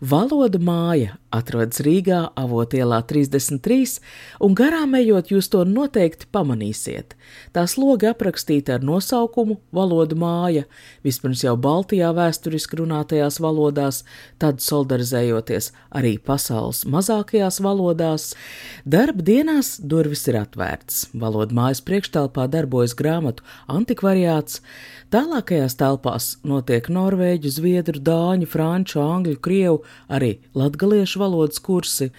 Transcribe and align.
Valoda 0.00 0.58
māja 0.58 1.16
atrodas 1.32 1.80
Rīgā, 1.84 2.20
Avotielā 2.38 3.00
33, 3.08 3.98
un 4.44 4.54
garām 4.56 4.96
ejot, 4.98 5.30
jūs 5.32 5.48
to 5.52 5.62
noteikti 5.68 6.28
pamanīsiet. 6.34 7.14
Tās 7.56 7.76
logi 7.80 8.08
aprakstīta 8.10 8.76
ar 8.76 8.84
nosaukumu 8.86 9.58
Valoda 9.74 10.18
māja, 10.18 10.66
vispirms 11.06 11.44
jau 11.46 11.54
Baltijā 11.60 12.12
vēsturiski 12.16 12.80
runātajās 12.82 13.40
valodās, 13.42 14.02
tad 14.42 14.60
solidarizējoties 14.64 15.70
arī 15.96 16.16
pasaules 16.20 16.84
mazākajās 16.92 17.60
valodās. 17.64 18.32
Darba 18.84 19.24
dienās 19.24 19.76
durvis 19.80 20.26
ir 20.28 20.40
atvērtas. 20.42 21.06
Valoda 21.14 21.56
mājas 21.56 21.82
priekštelpā 21.86 22.48
darbojas 22.52 22.96
grāmatu 22.98 23.46
antikvariāts, 23.72 24.60
tālākajās 25.12 25.78
telpās 25.80 26.28
notiek 26.44 26.88
norvēģu, 26.92 27.54
zviedru, 27.56 28.02
dāņu, 28.02 28.48
franču, 28.50 29.00
angļu, 29.04 29.38
krievu, 29.40 29.61
arī 30.12 30.36
latgaliešu 30.58 31.22
valodas 31.22 31.62
kursi. 31.62 32.10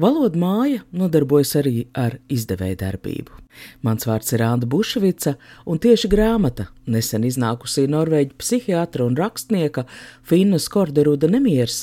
Valoda 0.00 0.38
māja 0.38 0.84
nodarbojas 0.92 1.56
arī 1.60 1.86
ar 1.94 2.18
izdevēju 2.28 2.80
darbību. 2.84 3.40
Mans 3.82 4.06
vārds 4.06 4.30
ir 4.34 4.42
Anna 4.44 4.66
Bušvica, 4.70 5.34
un 5.66 5.80
tieši 5.82 6.08
grāmata, 6.12 6.68
nesen 6.90 7.24
iznākusī 7.26 7.86
norvēģu 7.90 8.36
psihiatra 8.40 9.06
un 9.08 9.16
rakstnieka 9.18 9.86
Finnas 10.26 10.68
Korderuda 10.72 11.30
nemieris, 11.30 11.82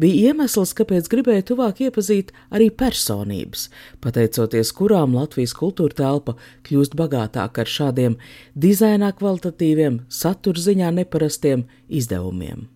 bija 0.00 0.32
iemesls, 0.32 0.74
kāpēc 0.78 1.10
gribēju 1.12 1.46
tuvāk 1.52 1.84
iepazīt 1.86 2.32
arī 2.50 2.70
personības, 2.70 3.68
pateicoties 4.04 4.72
kurām 4.78 5.16
Latvijas 5.18 5.54
kultūra 5.58 5.98
telpa 6.02 6.36
kļūst 6.68 6.96
bagātāka 6.98 7.64
ar 7.64 7.74
šādiem 7.76 8.18
dizainā 8.56 9.12
kvalitatīviem, 9.18 10.04
saturziņā 10.22 10.94
neparastiem 11.02 11.66
izdevumiem. 11.88 12.70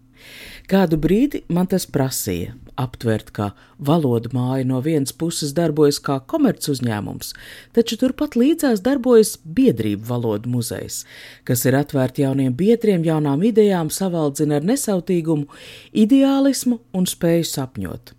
Kādu 0.67 0.98
brīdi 0.98 1.45
man 1.47 1.69
tas 1.70 1.84
prasīja 1.86 2.56
aptvert, 2.77 3.31
ka 3.31 3.53
valoda 3.78 4.33
māja 4.34 4.67
no 4.67 4.81
vienas 4.83 5.14
puses 5.14 5.53
darbojas 5.56 6.00
kā 6.03 6.17
komerc 6.33 6.67
uzņēmums, 6.73 7.33
taču 7.77 7.98
turpat 8.00 8.34
līdzās 8.34 8.83
darbojas 8.84 9.36
biedrību 9.45 10.08
valodu 10.08 10.50
muzejs, 10.50 11.05
kas 11.47 11.62
ir 11.70 11.78
atvērti 11.78 12.25
jauniem 12.25 12.56
biedriem, 12.58 13.05
jaunām 13.06 13.45
idejām, 13.47 13.92
savaldzina 13.95 14.58
ar 14.58 14.67
nesautīgumu, 14.67 15.47
ideālismu 15.95 16.80
un 16.92 17.06
spēju 17.06 17.47
sapņot. 17.53 18.12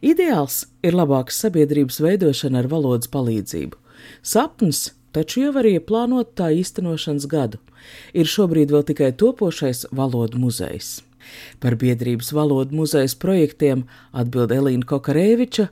Ideāls 0.00 0.62
ir 0.86 0.96
labākas 0.96 1.42
sabiedrības 1.42 1.98
veidošana 2.00 2.62
ar 2.62 2.70
valodas 2.70 3.10
palīdzību. 3.12 3.74
Sapnis 4.22 4.92
taču 5.12 5.42
jau 5.42 5.52
var 5.58 5.66
ieplānot 5.66 6.32
tā 6.38 6.52
īstenošanas 6.56 7.26
gadu. 7.28 7.60
Ir 8.14 8.30
šobrīd 8.30 8.72
vēl 8.72 8.86
tikai 8.86 9.12
topošais 9.18 9.88
valodu 9.90 10.40
muzejs. 10.40 11.07
Par 11.62 11.74
biedrības 11.80 12.30
valodu 12.36 12.76
muzejas 12.78 13.16
projektiem 13.18 13.84
atbild 14.12 14.52
Elīna 14.54 14.86
Kokarēviča, 14.88 15.68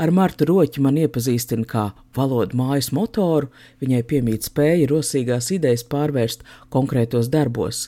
ar 0.00 0.12
Martu 0.14 0.46
Roķi 0.48 0.82
man 0.84 0.98
iepazīstina 1.00 1.66
kā 1.68 1.84
valodu 2.16 2.58
mājas 2.58 2.90
motoru, 2.96 3.50
viņai 3.82 4.00
piemīt 4.10 4.48
spēja 4.48 4.88
rosīgās 4.90 5.50
idejas 5.54 5.84
pārvērst 5.90 6.44
konkrētos 6.74 7.30
darbos, 7.32 7.86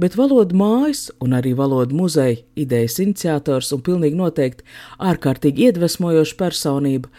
bet 0.00 0.18
valodu 0.18 0.58
mājas 0.58 1.08
un 1.22 1.36
arī 1.38 1.54
valodu 1.58 1.96
muzeja 1.96 2.40
idejas 2.58 2.98
iniciators 3.02 3.72
un 3.76 3.84
pilnīgi 3.86 4.18
noteikti 4.18 4.66
ārkārtīgi 4.98 5.70
iedvesmojoša 5.70 6.38
personība. 6.40 7.10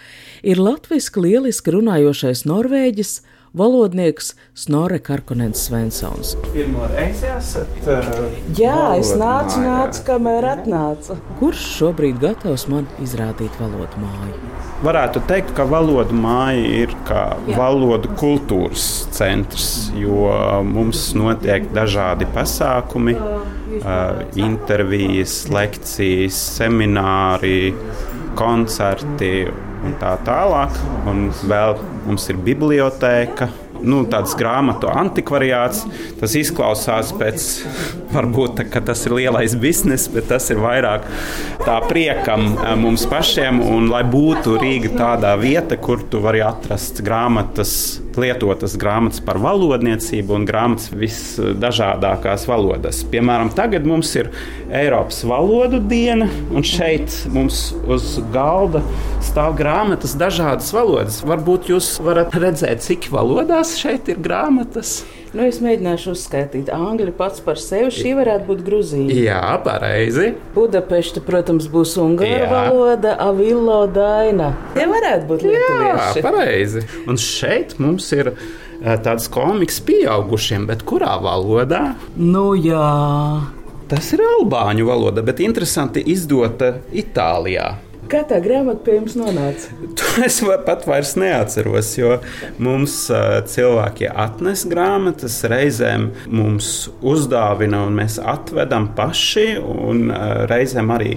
Ir 0.43 0.61
latviski 0.61 1.23
lieliski 1.27 1.75
runājošais 1.77 2.45
norvēģis, 2.49 3.19
valodnieks 3.53 4.35
Snorre 4.53 4.99
Karkonens 4.99 5.65
Svensons. 5.67 6.35
Pirmo 6.53 6.87
reizi 6.95 7.27
esat? 7.27 7.67
Uh, 7.83 8.31
Jā, 8.57 8.95
es 8.99 9.11
nācu, 9.19 9.59
nācu, 9.63 10.03
kamēr 10.07 10.47
atnāca. 10.53 11.17
Kurš 11.39 11.63
šobrīd 11.77 12.21
gatavs 12.21 12.67
man 12.71 12.87
izrādīt 13.03 13.55
valodu 13.59 14.01
māju? 14.01 14.37
Varētu 14.81 15.21
teikt, 15.29 15.51
ka 15.57 15.65
valoda 15.69 16.15
māja 16.15 16.63
ir 16.83 16.93
kā 17.05 17.25
Jā. 17.45 17.57
valodu 17.59 18.09
kultūras 18.17 18.85
centrs, 19.13 19.91
jo 19.99 20.31
mums 20.65 21.11
notiek 21.17 21.67
dažādi 21.75 22.25
pasākumi, 22.33 23.17
uh, 23.19 24.23
intervijas, 24.39 25.43
lekcijas, 25.51 26.39
semināri, 26.57 27.75
koncerti 28.39 29.51
un 29.85 29.97
tā 30.01 30.13
tālāk. 30.25 30.77
Un 31.09 31.27
vēl 31.47 31.77
mums 32.07 32.29
ir 32.31 32.39
biblioteka. 32.45 33.49
Nu, 33.81 34.03
tāds 34.05 34.35
grāmatu 34.37 34.91
antikvariāts. 34.93 35.85
Tas 36.19 36.35
izklausās 36.37 37.09
pēc, 37.17 37.45
varbūt, 38.13 38.59
tā, 38.59 38.81
tas 38.85 39.01
ir 39.07 39.15
lielais 39.17 39.55
bizness, 39.57 40.05
bet 40.13 40.27
tas 40.29 40.51
ir 40.53 40.61
vairāk 40.61 41.07
tā 41.65 41.79
priekam 41.89 42.51
eh, 42.53 42.75
mums 42.77 43.07
pašiem. 43.09 43.61
Un 43.65 43.89
lai 43.89 44.03
būtu 44.05 44.59
Rīga 44.61 44.93
tādā 44.99 45.33
vieta, 45.41 45.79
kur 45.81 46.05
tu 46.11 46.21
vari 46.21 46.43
atrast 46.45 47.01
grāmatas, 47.05 47.73
lietotas 48.19 48.75
grāmatas 48.79 49.21
par 49.23 49.39
valodniecību 49.41 50.35
un 50.35 50.47
grāmatas 50.49 50.89
visdažādākās 50.91 52.47
valodas. 52.49 53.03
Piemēram, 53.11 53.51
tagad 53.55 53.87
mums 53.87 54.11
ir 54.19 54.31
Eiropas 54.71 55.21
valodu 55.27 55.81
diena, 55.91 56.27
un 56.51 56.65
šeit 56.67 57.13
mums 57.31 57.69
uz 57.87 58.17
galda 58.33 58.83
stāv 59.23 59.55
grāmatas 59.59 60.17
dažādas 60.19 60.73
valodas. 60.75 61.21
Varbūt 61.27 61.71
jūs 61.71 61.93
varat 62.03 62.35
redzēt, 62.35 62.83
cik 62.85 63.11
valodās 63.13 63.77
šeit 63.79 64.11
ir 64.11 64.21
grāmatas. 64.23 65.01
Nu, 65.31 65.45
es 65.47 65.61
mēģināšu 65.63 66.11
uzskaitīt. 66.11 66.67
Angļu 66.75 67.13
pats 67.15 67.39
par 67.45 67.59
sevi 67.61 67.87
šī 67.95 68.09
varētu 68.17 68.49
būt 68.49 68.63
Grūzija. 68.67 69.15
Jā, 69.15 69.43
pareizi. 69.63 70.33
Budapešta, 70.57 71.23
protams, 71.23 71.69
būs 71.71 71.93
ungāru 72.03 72.49
valoda, 72.51 73.13
avilo 73.23 73.85
daina. 73.87 74.49
Tie 74.75 74.83
varētu 74.91 75.29
būt 75.29 75.45
lietuvieši. 75.47 76.19
Jā, 76.19 76.25
pareizi. 76.25 76.83
Un 77.07 77.19
šeit 77.21 77.77
mums 77.79 78.09
ir 78.17 78.33
tāds 79.05 79.29
komiks 79.31 79.79
pieaugušiem, 79.87 80.67
bet 80.67 80.83
kurā 80.89 81.15
valodā? 81.23 81.93
Nu, 82.19 82.49
jā. 82.59 82.91
Tas 83.91 84.11
ir 84.11 84.25
albāņu 84.25 84.83
valoda, 84.87 85.23
bet 85.23 85.39
interesanti 85.43 86.03
izdota 86.11 86.73
Itālijā. 86.91 87.69
Kā 88.11 88.25
tā 88.27 88.41
grāmata 88.43 88.83
pie 88.83 88.97
jums 88.97 89.13
nonāca? 89.15 89.69
To 89.99 90.23
es 90.25 90.41
pat 90.65 90.83
vairs 90.89 91.13
neatceros, 91.15 91.93
jo 91.95 92.17
mums 92.59 92.95
cilvēki 93.53 94.09
atnes 94.11 94.65
grāmatas, 94.67 95.37
reizēm 95.47 96.09
mums 96.27 96.89
uzdāvina 96.99 97.85
un 97.87 97.95
mēs 98.01 98.19
atvedam 98.19 98.89
paši, 98.97 99.47
un 99.61 100.11
reizēm 100.51 100.91
arī 100.91 101.15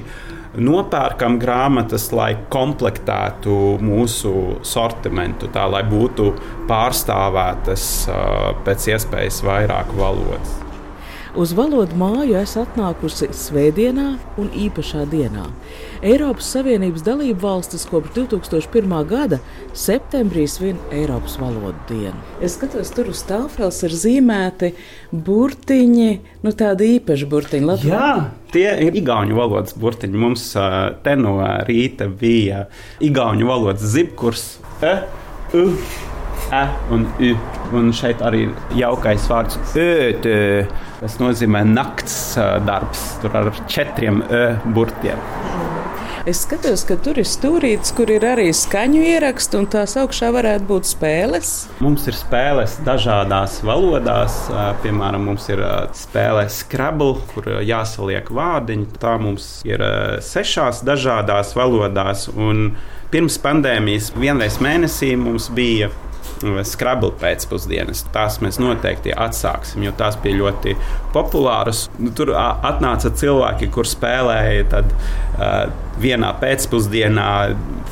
nopērkam 0.55 1.41
grāmatas, 1.43 2.13
lai 2.15 2.31
komplektētu 2.55 3.57
mūsu 3.83 4.35
sortimentu, 4.63 5.51
tā 5.51 5.67
lai 5.67 5.83
būtu 5.89 6.31
pārstāvētas 6.71 7.89
pēc 8.63 8.93
iespējas 8.95 9.43
vairāk 9.51 9.91
valodas. 9.99 10.61
Uz 11.35 11.51
valodu 11.51 11.97
māju 11.99 12.37
es 12.39 12.53
atnākusi 12.55 13.27
svētdienā 13.35 14.05
un 14.39 14.53
īpašā 14.55 15.01
dienā. 15.11 15.49
Eiropas 16.07 16.47
Savienības 16.55 17.03
dalību 17.03 17.43
valstis 17.43 17.89
kopš 17.91 18.13
2001. 18.15 18.95
gada 19.11 19.41
septembrī 19.75 20.45
svin 20.47 20.79
Eiropas 20.95 21.35
valodu 21.43 21.75
dienu. 21.89 22.15
Es 22.39 22.55
skatos, 22.55 22.95
tur 22.95 23.11
uz 23.11 23.25
tāfeles 23.27 23.83
ir 23.83 23.99
zīmēti 24.05 24.71
burtiņi, 25.11 26.09
nu 26.47 26.55
tādi 26.55 26.93
īpaši 27.01 27.31
burtiņi. 27.35 27.71
Latvijā. 27.73 27.99
Jā, 27.99 28.15
tie 28.55 28.69
ir 28.87 29.03
igauņu 29.03 29.35
valodas 29.35 29.75
burtiņi. 29.75 30.25
Mums 30.29 30.49
te 31.03 31.19
no 31.19 31.41
rīta 31.67 32.13
bija 32.15 32.69
igauņu 33.03 33.51
valodas 33.51 33.91
zibkurs. 33.97 34.53
E, 34.87 35.01
u, 35.59 35.67
E 36.53 36.65
un 36.95 37.07
U. 37.21 37.35
Un 37.75 37.93
šeit 37.97 38.21
arī 38.23 38.45
ir 38.49 38.81
jaukais 38.85 39.29
vārds 39.31 39.59
ÖT. 39.79 40.29
Tas 41.01 41.19
nozīmē 41.21 41.65
nakts 41.69 42.19
darbs. 42.67 43.07
Tur 43.23 43.37
ar 43.41 43.53
četriem 43.71 44.23
Ö 44.29 44.47
burtiem. 44.77 45.21
Es 46.25 46.39
skatos, 46.41 46.87
ka 46.89 46.95
tur 47.05 47.19
ir 47.21 47.27
stūrītis, 47.29 47.91
kur 47.93 48.09
ir 48.09 48.25
arī 48.25 48.47
skaņu 48.57 49.03
ieraksts, 49.11 49.59
un 49.59 49.67
tās 49.69 49.93
augšā 50.01 50.31
varētu 50.33 50.65
būt 50.71 50.89
spēles. 50.89 51.51
Mums 51.85 52.07
ir 52.09 52.17
spēles 52.17 52.79
dažādās 52.87 53.59
valodās. 53.61 54.39
Piemēram, 54.81 55.27
mums 55.29 55.51
ir 55.53 55.61
spēle 55.93 56.47
Scrabble, 56.49 57.19
kur 57.35 57.51
jāsaliek 57.61 58.33
vārdiņi. 58.33 58.89
Tā 59.03 59.19
mums 59.21 59.51
ir 59.69 59.85
sešās 60.25 60.81
dažādās 60.89 61.53
valodās. 61.59 62.31
Un 62.33 62.71
pirms 63.13 63.37
pandēmijas 63.45 64.15
vienreiz 64.17 64.57
mēnesī 64.65 65.13
mums 65.21 65.51
bija 65.53 65.93
skrabli 66.67 67.13
pēcpusdienas. 67.21 68.05
Tās 68.15 68.41
mēs 68.45 68.61
noteikti 68.63 69.15
atsāksim, 69.15 69.85
jo 69.87 69.95
tās 69.99 70.19
bija 70.23 70.41
ļoti 70.43 70.77
populāras. 71.15 71.87
Nu, 71.99 72.13
tur 72.17 72.35
atnāca 72.39 73.13
cilvēki, 73.15 73.71
kur 73.75 73.89
spēlēja 73.89 74.69
tad, 74.75 74.95
uh, 74.95 75.85
vienā 76.01 76.33
pēcpusdienā 76.41 77.31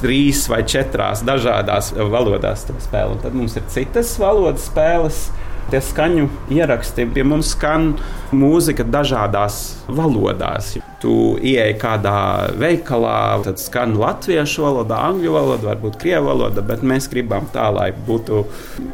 trīs 0.03 0.47
vai 0.51 0.63
četrās 0.67 1.23
dažādās 1.27 1.93
valodās 1.95 2.67
spēlēt. 2.67 3.23
Tad 3.23 3.37
mums 3.39 3.57
ir 3.59 3.67
citas 3.71 4.17
valodas 4.21 4.67
spēles 4.71 5.29
Tie 5.73 5.79
skaņu 5.81 6.27
ieraksti 6.53 7.07
pie 7.15 7.23
mums 7.25 7.55
skan 7.55 7.95
mūzika 8.37 8.85
dažādās 8.85 9.55
valodās. 9.89 10.75
Tu 11.01 11.15
ieej 11.41 11.79
kādā 11.81 12.51
veikalā, 12.61 13.41
tad 13.47 13.57
skan 13.57 13.95
latviešu 13.97 14.67
valoda, 14.67 14.99
angļu 15.09 15.33
valoda, 15.33 15.71
varbūt 15.71 15.97
krievu 16.03 16.29
valoda, 16.29 16.61
bet 16.69 16.85
mēs 16.85 17.09
gribam 17.09 17.49
tā, 17.55 17.71
lai 17.73 17.89
būtu 18.05 18.43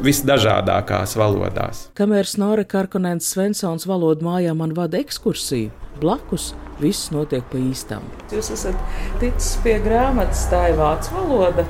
visdažādākās 0.06 1.16
valodās. 1.19 1.82
Kamēr 1.98 2.30
Snore 2.30 2.62
Karkonēns 2.62 3.32
Svensons 3.34 3.88
valodu 3.90 4.28
mājā 4.28 4.54
man 4.54 4.76
vada 4.78 5.02
ekskursiju, 5.02 5.75
blakus 5.98 6.52
viss 6.78 7.10
notiek 7.10 7.42
pa 7.50 7.58
īstam. 7.58 8.06
Jūs 8.30 8.54
esat 8.54 8.78
ticis 9.19 9.58
pie 9.66 9.80
grāmatas, 9.82 10.46
tā 10.54 10.69
ir 10.70 10.78
vācu 10.78 11.19
valoda. 11.19 11.66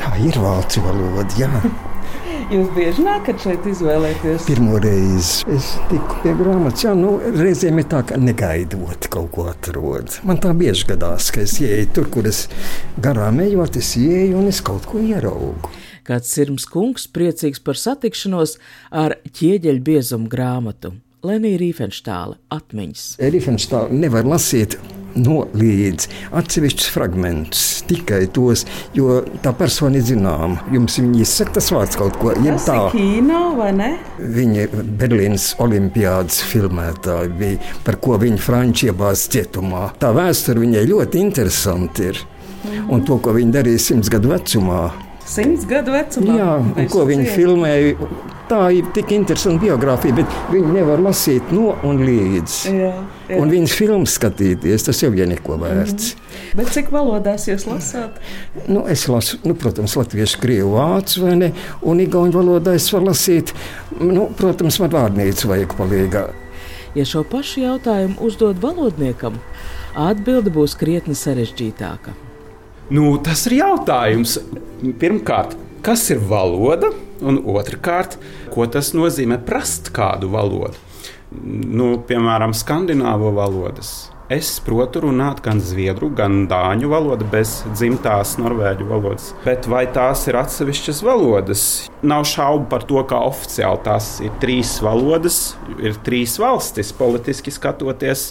Tā 0.00 0.16
ir 0.24 0.40
vācu 0.40 0.88
valoda, 0.88 1.28
jā. 1.36 1.52
Jūs 2.48 2.70
bieži 2.72 3.02
nākat 3.04 3.42
šeit 3.42 3.66
izvēlēties? 3.68 4.46
Pirmo 4.48 4.78
reizi 4.80 5.44
es 5.52 5.66
tiku 5.90 6.16
pie 6.22 6.32
grāmatas. 6.38 6.86
Jā, 6.86 6.94
nu, 6.96 7.12
reizēm 7.36 7.82
ir 7.82 7.88
tā, 7.90 8.00
ka 8.08 8.16
negaidot 8.20 9.10
kaut 9.12 9.28
ko 9.34 9.44
atrod. 9.50 10.16
Man 10.26 10.40
tā 10.40 10.54
bieži 10.56 10.88
gadās, 10.88 11.28
ka 11.34 11.44
es 11.44 11.58
ieeju 11.60 11.90
tur, 11.98 12.08
kur 12.14 12.30
es 12.30 12.46
garām 13.02 13.42
ejot, 13.44 13.76
es 13.82 13.92
ieeju 14.00 14.40
un 14.40 14.48
es 14.50 14.62
kaut 14.64 14.88
ko 14.88 15.02
ieraugu. 15.04 15.70
Kāds 16.08 16.32
sirds 16.32 16.64
kungs 16.70 17.04
priecīgs 17.12 17.60
par 17.62 17.78
satikšanos 17.78 18.56
ar 18.88 19.18
ķieģeļu 19.28 19.86
biezumu 19.90 20.32
grāmatu. 20.32 20.96
Lenija 21.20 21.58
Rīfenštāla 21.60 22.38
atmiņas. 22.54 23.02
Rīfenštāla 23.20 23.92
nevar 23.92 24.24
lasīt 24.24 24.78
no 25.20 25.42
līdz 25.52 26.06
atsevišķus 26.38 26.86
fragmentus, 26.94 27.64
tikai 27.90 28.22
tos, 28.32 28.62
jo 28.96 29.18
tā 29.44 29.52
persona 29.58 30.00
ir 30.00 30.06
zināma. 30.08 30.62
Jums 30.72 30.96
viņa 30.96 31.20
izsaka 31.20 31.58
tas 31.58 31.68
vārds 31.74 31.98
kaut 32.00 32.16
ko, 32.22 32.32
ja 32.40 32.56
tā 32.64 32.78
ir 32.86 32.94
kino 32.94 33.42
vai 33.58 33.68
ne? 33.76 33.90
Viņa 34.16 34.66
Berlīnas 35.02 35.50
olimpiādas 35.60 36.40
filmētāja 36.48 37.28
bija, 37.36 37.60
par 37.84 38.00
ko 38.00 38.16
viņa 38.22 38.40
franči 38.40 38.88
iebāz 38.88 39.28
cietumā. 39.34 39.90
Tā 40.00 40.14
vēsture 40.16 40.64
viņai 40.64 40.88
ļoti 40.88 41.20
interesanti 41.20 42.10
ir. 42.14 42.24
Un 42.88 43.04
to, 43.04 43.20
ko 43.20 43.36
viņa 43.36 43.58
darīja 43.60 43.84
simts 43.90 44.08
gadu 44.12 44.32
vecumā. 44.32 44.86
Simts 45.28 45.68
gadu 45.68 45.92
vecumā? 45.92 46.40
Jā, 46.40 46.52
un 46.64 46.92
ko 46.92 47.04
viņa 47.08 47.32
filmēja 47.36 47.96
tā 48.50 48.60
ir 48.74 48.88
tik 48.94 49.12
interesanta 49.14 49.62
biogrāfija, 49.62 50.16
bet 50.20 50.38
viņi 50.50 50.74
nevar 50.74 51.02
lasīt 51.02 51.52
no 51.54 51.74
un 51.86 52.02
līdz. 52.02 52.56
Jā, 52.74 52.90
jā. 53.30 53.38
Un 53.38 53.52
viņas 53.52 53.76
filmas 53.78 54.16
skatīties, 54.18 54.86
tas 54.88 55.02
jau 55.02 55.12
ir 55.14 55.28
neko 55.30 55.58
vērts. 55.60 56.14
Mm 56.14 56.18
-hmm. 56.18 56.56
Bet 56.58 56.72
cik 56.74 56.90
valodās 56.90 57.46
jūs 57.48 57.66
lasāt? 57.68 58.18
Nu, 58.66 58.84
es 58.88 59.06
lasu, 59.08 59.38
nu, 59.44 59.54
protams, 59.54 59.96
latviešu, 59.96 60.40
krievu, 60.40 60.74
vācu 60.74 61.24
vai 61.24 61.36
ne, 61.36 61.52
un 61.82 62.00
igauņu 62.00 62.32
valodā 62.32 62.74
es 62.74 62.92
varu 62.92 63.06
lasīt, 63.06 63.54
nu, 64.00 64.28
protams, 64.36 64.80
man 64.80 64.90
vārnīcu 64.90 65.48
vajag 65.48 65.76
palīgā. 65.78 66.24
Ja 66.94 67.04
šo 67.04 67.22
pašu 67.22 67.60
jautājumu 67.60 68.18
uzdod 68.20 68.58
valodniekam, 68.62 69.38
atbilde 69.94 70.50
būs 70.50 70.74
krietni 70.78 71.14
sarežģītāka. 71.14 72.16
Nu, 72.90 73.18
tas 73.22 73.46
ir 73.46 73.52
jautājums. 73.52 74.40
Pirmkārt, 74.98 75.54
kas 75.82 76.10
ir 76.10 76.18
valoda? 76.18 76.90
Un 77.20 77.42
otrkārt, 77.52 78.16
ko 78.54 78.64
tas 78.70 78.94
nozīmē 78.96 79.40
prast 79.44 79.92
kādu 79.96 80.30
valodu? 80.32 80.78
Nu, 81.30 81.92
piemēram, 82.08 82.54
skandināvu 82.56 83.30
valodas. 83.36 84.10
Es 84.30 84.60
protu 84.62 85.00
runāt 85.02 85.40
gan 85.42 85.58
zviedru, 85.58 86.06
gan 86.14 86.44
dāņu 86.50 86.90
valodu, 86.92 87.26
bez 87.32 87.64
dzimtās 87.72 88.36
norvēģu 88.38 88.86
valodas. 88.86 89.32
Bet 89.42 89.66
vai 89.66 89.84
tās 89.90 90.22
ir 90.30 90.38
atsevišķas 90.38 91.00
valodas? 91.02 91.64
Nav 92.06 92.28
šaubu 92.30 92.68
par 92.70 92.86
to, 92.86 93.02
ka 93.10 93.18
oficiāli 93.26 93.82
tās 93.88 94.12
ir 94.22 94.30
trīs 94.42 94.76
valodas, 94.86 95.40
ir 95.82 95.98
trīs 96.06 96.36
valstis, 96.38 96.94
politiski 96.94 97.50
skatoties. 97.50 98.28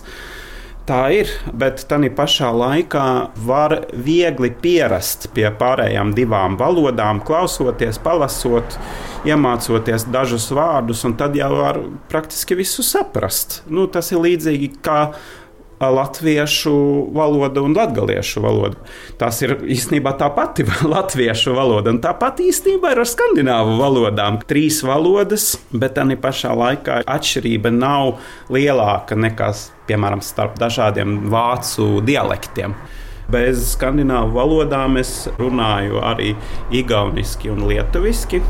Tā 0.89 1.03
ir, 1.13 1.29
bet 1.53 1.83
tā 1.85 1.99
pašā 2.17 2.47
laikā 2.49 3.05
var 3.45 3.75
viegli 3.93 4.49
pierast 4.49 5.27
pie 5.35 5.45
pārējām 5.59 6.15
divām 6.17 6.55
valodām, 6.57 7.19
klausoties, 7.21 7.99
palasot, 8.01 8.73
iemācoties 9.29 10.07
dažus 10.09 10.47
vārdus, 10.49 11.03
un 11.05 11.13
tad 11.19 11.37
jau 11.37 11.51
var 11.59 11.77
praktiski 12.09 12.57
visu 12.57 12.81
saprast. 12.81 13.59
Nu, 13.69 13.85
tas 13.85 14.09
ir 14.09 14.23
līdzīgi 14.23 14.71
kā 14.81 15.11
latviešu 15.79 17.07
valoda 17.15 17.61
un 17.61 17.73
latviešu 17.77 18.41
valoda. 18.43 18.75
Tas 19.17 19.39
ir 19.45 19.55
īstenībā 19.63 20.13
tā 20.19 20.27
pati 20.35 20.65
latviešu 20.95 21.55
valoda, 21.55 21.93
un 21.93 22.01
tāpat 22.03 22.41
īstenībā 22.43 22.93
ir 22.93 23.03
ar 23.03 23.09
skandināvu 23.09 23.77
valodām. 23.79 24.41
Trīs 24.49 24.81
valodas, 24.83 25.53
bet 25.71 25.95
tā 25.95 26.05
pašā 26.19 26.51
laikā 26.55 27.01
atšķirība 27.07 27.71
nav 27.71 28.17
lielāka 28.51 29.15
nekā, 29.15 29.53
piemēram, 29.87 30.23
starp 30.25 30.59
dažādiem 30.59 31.29
vācu 31.31 31.99
dialektiem. 32.05 32.75
Bez 33.29 33.75
skandināvu 33.75 34.33
valodām 34.39 34.97
es 34.97 35.29
runāju 35.37 36.01
arī 36.01 36.33
igauniski 36.73 37.53
un 37.53 37.67
lietuviski. 37.69 38.41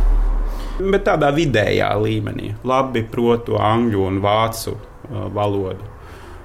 Bet 0.80 1.04
tādā 1.10 1.34
vidējā 1.36 1.92
līmenī. 2.00 2.54
Labi 2.64 3.04
protu 3.04 3.60
angļu 3.60 4.06
un 4.08 4.24
vācu 4.24 4.78
uh, 4.78 5.28
valodu. 5.36 5.89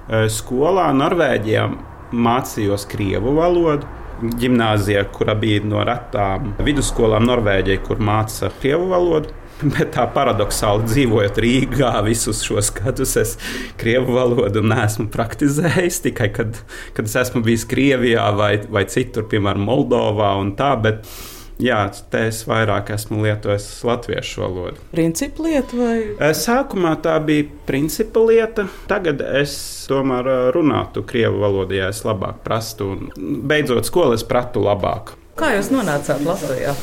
Eh, 0.05 0.27
skolā 0.29 0.91
Norvēģijā 0.93 1.63
mācījos 2.13 2.83
krievu 2.91 3.33
valodu. 3.39 3.87
Gimnāzijā, 4.39 5.01
kura 5.11 5.33
bija 5.35 5.63
no 5.65 5.81
retām 5.83 6.53
vidusskolām 6.63 7.25
Norvēģijā, 7.25 7.81
kur 7.87 7.97
māca 7.97 8.51
krievu 8.61 8.91
valodu. 8.93 9.33
Bet 9.73 9.95
tā 9.95 10.05
paradoxāli 10.13 10.85
dzīvojot 10.91 11.39
Rīgā, 11.41 11.89
visus 12.05 12.43
šos 12.45 12.69
gadus 12.75 13.15
es 13.17 13.33
krievu 13.81 14.19
valodu 14.19 14.61
neesmu 14.61 15.07
praktizējis. 15.09 16.01
Tikai 16.05 16.29
kad, 16.35 16.59
kad 16.93 17.09
es 17.09 17.15
esmu 17.23 17.41
bijis 17.45 17.65
Krievijā 17.71 18.27
vai, 18.37 18.51
vai 18.69 18.85
citur, 18.91 19.25
piemēram, 19.31 19.65
Moldovā 19.65 20.35
un 20.37 20.53
tā. 20.59 20.75
Bet, 20.85 21.09
Jā, 21.61 21.85
te 22.11 22.25
es 22.27 22.41
vairāk 22.49 22.89
esmu 22.91 23.21
lietojis 23.23 23.67
latviešu 23.87 24.41
valodu. 24.43 24.81
Principa 24.91 25.45
lieta 25.45 25.77
vai? 25.79 25.99
Eh, 26.19 26.33
sākumā 26.35 26.97
tā 27.03 27.13
bija 27.23 27.47
principa 27.67 28.23
lieta. 28.27 28.65
Tagad 28.91 29.23
es 29.39 29.53
tomēr 29.87 30.27
eh, 30.27 30.41
runātu 30.55 31.05
krievu 31.07 31.39
valodā, 31.45 31.77
ja 31.79 31.91
es 31.93 32.03
labāk 32.03 32.41
prastu. 32.43 32.89
Beidzot, 33.15 33.87
skolu 33.87 34.17
es 34.17 34.27
pratu 34.27 34.65
labāk. 34.65 35.15
Kā 35.39 35.53
jūs 35.55 35.71
nonācāt 35.71 36.23
Latvijā? 36.27 36.75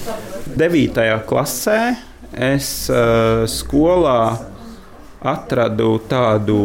9. 0.61 1.04
klasē 1.28 1.78
es 2.32 2.66
uh, 2.92 3.44
skolā 3.49 4.18
atradu 5.25 5.94
tādu 6.08 6.58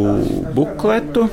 bukletu 0.55 1.27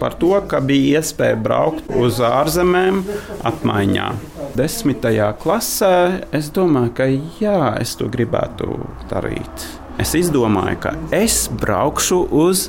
par 0.00 0.16
to, 0.18 0.32
ka 0.50 0.62
bija 0.64 0.98
iespēja 0.98 1.38
braukt 1.38 1.90
uz 1.94 2.18
ārzemēm 2.24 3.02
apmaiņā. 3.46 4.08
Desmitajā 4.56 5.28
klasē 5.38 5.94
es 6.34 6.48
domāju, 6.54 6.90
ka 6.96 7.06
jā, 7.40 7.58
es 7.78 7.94
to 7.98 8.08
gribētu 8.10 8.80
darīt. 9.10 9.66
Es 10.00 10.16
izdomāju, 10.18 10.80
ka 10.82 10.94
es 11.14 11.44
braukšu 11.60 12.18
uz 12.40 12.68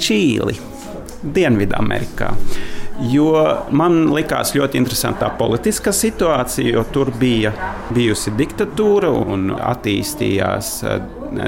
Čīli, 0.00 0.56
Dienvidamerikā. 1.22 2.32
Jo 3.12 3.28
man 3.70 4.08
likās 4.10 4.56
ļoti 4.56 4.80
interesanta 4.80 5.28
politiskā 5.38 5.92
situācija, 5.94 6.72
jo 6.74 6.82
tur 6.90 7.12
bija 7.14 7.52
bijusi 7.94 8.32
diktatūra 8.34 9.12
un 9.12 9.52
attīstījās 9.54 10.72
eh, 10.82 10.96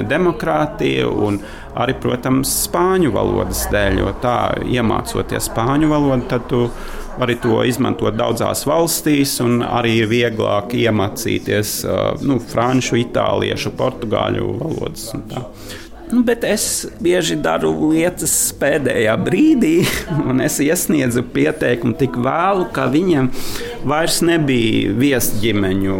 demokrātija. 0.07 1.09
Un 1.11 1.41
arī, 1.75 1.97
protams, 1.99 2.53
spāņu 2.67 3.11
valodas 3.15 3.65
dēļ, 3.71 3.99
jo 3.99 4.13
tā 4.23 4.37
iemācoties 4.63 5.49
spāņu 5.51 5.91
valodu, 5.91 6.27
tad 6.31 6.47
tu 6.51 6.65
vari 7.19 7.35
to 7.41 7.61
izmantot 7.67 8.15
daudzās 8.19 8.65
valstīs, 8.67 9.37
un 9.43 9.61
arī 9.65 9.97
ir 10.01 10.11
vieglāk 10.11 10.75
iemācīties 10.79 11.77
nu, 12.25 12.39
franču, 12.51 12.97
itāliešu, 13.01 13.73
portugāļu 13.79 14.51
valodas. 14.61 15.09
Nu, 16.11 16.25
bet 16.27 16.43
es 16.43 16.89
bieži 16.99 17.37
daru 17.39 17.71
lietas 17.93 18.33
pēdējā 18.59 19.13
brīdī, 19.23 19.77
un 20.29 20.43
es 20.43 20.59
iesniedzu 20.63 21.23
pieteikumu 21.31 21.95
tik 21.99 22.19
vēlu, 22.19 22.67
ka 22.75 22.89
viņam 22.91 23.31
vairs 23.87 24.19
nebija 24.27 24.91
viesģimeņu 24.99 25.97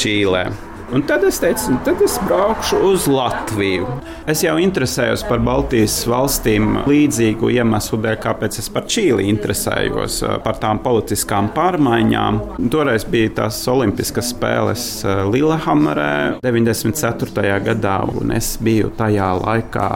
Čīlē. 0.00 0.46
Un 0.92 1.02
tad 1.02 1.24
es 1.24 1.38
teicu, 1.40 1.72
nu, 1.72 1.78
tad 1.84 2.02
es 2.04 2.18
braukšu 2.26 2.76
uz 2.90 3.06
Latviju. 3.08 3.86
Es 4.28 4.42
jau 4.44 4.54
interesējos 4.60 5.24
par 5.28 5.40
Baltijas 5.44 5.94
valstīm 6.08 6.82
līdzīgu 6.88 7.48
iemeslu 7.56 7.98
dēļ, 8.04 8.18
kāpēc 8.20 8.58
es 8.60 8.68
par 8.72 8.84
Čīli 8.90 9.24
interesējos, 9.32 10.20
par 10.44 10.58
tām 10.60 10.82
politiskām 10.84 11.48
pārmaiņām. 11.56 12.40
Toreiz 12.72 13.06
bija 13.08 13.32
tās 13.40 13.62
Olimpiskas 13.70 14.30
spēles 14.34 14.84
Lillehammerē 15.32 16.42
94. 16.44 17.56
gadā, 17.64 17.96
un 18.20 18.34
es 18.36 18.54
biju 18.60 18.92
tajā 18.98 19.30
laikā 19.40 19.88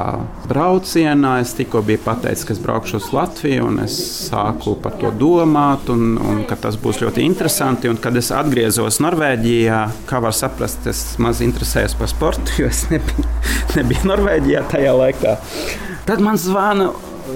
braucienā. 0.49 1.37
Es 1.45 1.55
tikko 1.59 1.85
biju 1.85 2.03
pateicis, 2.07 2.47
ka 2.49 2.57
es 2.57 2.63
braukšu 2.65 2.99
uz 3.03 3.11
Latviju, 3.17 3.69
un 3.69 3.85
es 3.85 3.99
sāku 4.31 4.79
par 4.83 4.97
to 5.01 5.13
domāt, 5.21 5.93
un, 5.93 6.17
un 6.17 6.43
ka 6.49 6.57
tas 6.65 6.81
būs 6.81 7.03
ļoti 7.05 7.29
interesanti. 7.29 7.93
Un 7.93 8.01
kad 8.01 8.17
es 8.17 8.33
atgriezos 8.35 9.03
Norvēģijā, 9.05 9.85
kā 10.09 10.25
var 10.25 10.37
saprast, 10.37 10.78
es 10.87 11.03
maz 11.19 11.43
interesējos 11.45 11.97
par 11.99 12.11
sportu, 12.11 12.61
jo 12.63 12.71
es 12.71 12.85
nebiju, 12.93 13.27
nebiju 13.75 14.09
Norvēģijā 14.13 14.65
tajā 14.71 14.95
laikā. 14.95 15.37
Tad 16.09 16.23
man 16.25 16.39
zvana 16.41 16.93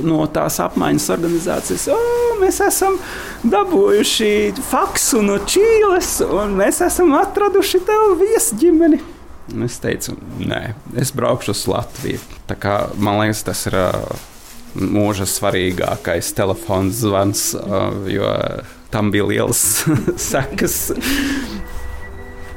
no 0.07 0.25
tās 0.33 0.57
apmaiņas 0.63 1.09
organizācijas, 1.13 1.89
oh, 1.93 2.37
mēs 2.41 2.61
esam 2.65 2.97
dabūjuši 3.43 4.31
faksu 4.65 5.23
no 5.27 5.39
Čīles, 5.45 6.21
un 6.25 6.57
mēs 6.61 6.81
esam 6.87 7.13
atraduši 7.19 7.83
tev 7.89 8.15
viesģimeni. 8.23 9.01
Es 9.67 9.81
teicu, 9.83 10.15
nē, 10.41 10.63
es 11.03 11.11
braukšu 11.17 11.53
uz 11.53 11.65
Latviju. 11.69 12.21
Tā 12.49 12.57
kā, 12.57 12.77
man 12.97 13.19
liekas, 13.21 13.43
tas 13.45 13.67
ir 13.69 13.77
mūža 14.79 15.27
svarīgākais 15.29 16.31
telefons 16.37 17.03
zvans, 17.03 17.51
jo 18.09 18.31
tam 18.93 19.11
bija 19.13 19.27
liels 19.29 19.65
sekas. 20.31 20.93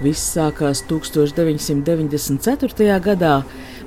Viss 0.04 0.34
sākās 0.36 0.82
1994. 0.90 2.98
gadā, 3.00 3.36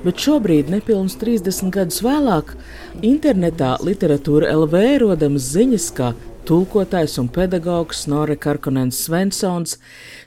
bet 0.01 0.17
šobrīd, 0.17 0.65
nepilnus 0.73 1.13
30 1.21 1.69
gadus 1.75 1.99
vēlāk, 2.01 2.55
internetā 3.05 3.75
literatūra 3.85 4.49
LV 4.55 4.73
rodamas 5.03 5.45
ziņas, 5.53 5.85
ka 5.93 6.15
tulkotājs 6.49 7.19
un 7.21 7.29
pedagogs 7.29 8.07
Nore 8.09 8.33
Karkonens 8.41 8.97
Svensons 9.05 9.77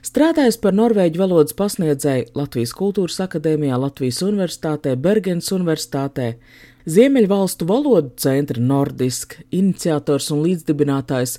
strādājis 0.07 0.55
par 0.63 0.71
norvēģu 0.77 1.19
valodas 1.19 1.57
pasniedzēju 1.59 2.31
Latvijas 2.39 2.71
Kultūras 2.79 3.19
akadēmijā, 3.25 3.75
Latvijas 3.83 4.21
Universitātē, 4.23 4.95
Bergens 4.95 5.51
Universitātē, 5.51 6.39
Ziemeļvalstu 6.83 7.63
valodu 7.63 8.09
centra 8.19 8.59
Nordisk, 8.59 9.37
iniciators 9.55 10.25
un 10.35 10.41
līdzdibinātājs, 10.43 11.37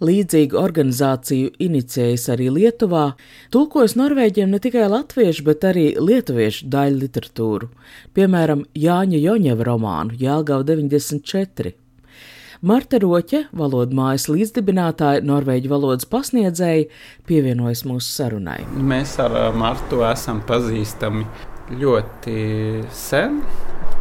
līdzīgu 0.00 0.56
organizāciju 0.56 1.50
inicijējis 1.60 2.24
arī 2.32 2.46
Lietuvā, 2.54 3.02
tulkojas 3.52 3.98
norvēģiem 4.00 4.54
ne 4.54 4.62
tikai 4.64 4.86
latviešu, 4.88 5.44
bet 5.44 5.66
arī 5.68 5.90
lietuviešu 6.00 6.70
daļu 6.72 7.02
literatūru, 7.02 7.68
piemēram, 8.16 8.64
Jāņa 8.72 9.20
Joņeva 9.26 9.68
romānu 9.68 10.16
Jālgava 10.22 10.64
94. 10.72 11.74
Marta 12.64 12.98
Roķe, 13.04 13.44
valodu 13.52 13.94
mājas 13.94 14.24
līdzdibinātāja, 14.32 15.20
norvēģu 15.20 15.68
valodas 15.68 16.08
pasniedzēja, 16.08 16.88
pievienojas 17.28 17.84
mūsu 17.84 18.08
sarunai. 18.08 18.62
Mēs 18.72 19.18
ar 19.20 19.36
Martu 19.52 20.00
esam 20.08 20.40
pazīstami 20.48 21.28
ļoti 21.76 22.38
sen 22.96 23.42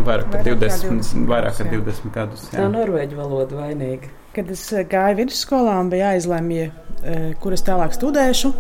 vairāk 0.05 0.31
par 0.31 0.45
20, 0.45 1.27
vairāk 1.29 1.57
kā 1.57 1.67
20 1.71 2.13
gadus. 2.13 2.47
Jā. 2.51 2.61
Tā 2.61 2.69
norvēģu 2.71 3.19
valoda 3.19 3.61
vainīga. 3.61 4.11
Kad 4.35 4.51
es 4.53 4.63
eh, 4.73 4.85
gāju 4.87 5.21
vidusskolā 5.23 5.77
un 5.81 5.91
bija 5.93 6.11
jāizlemj, 6.13 6.57
eh, 6.63 7.29
kur 7.41 7.55
es 7.55 7.65
tālāk 7.65 7.95
studēšu. 7.97 8.53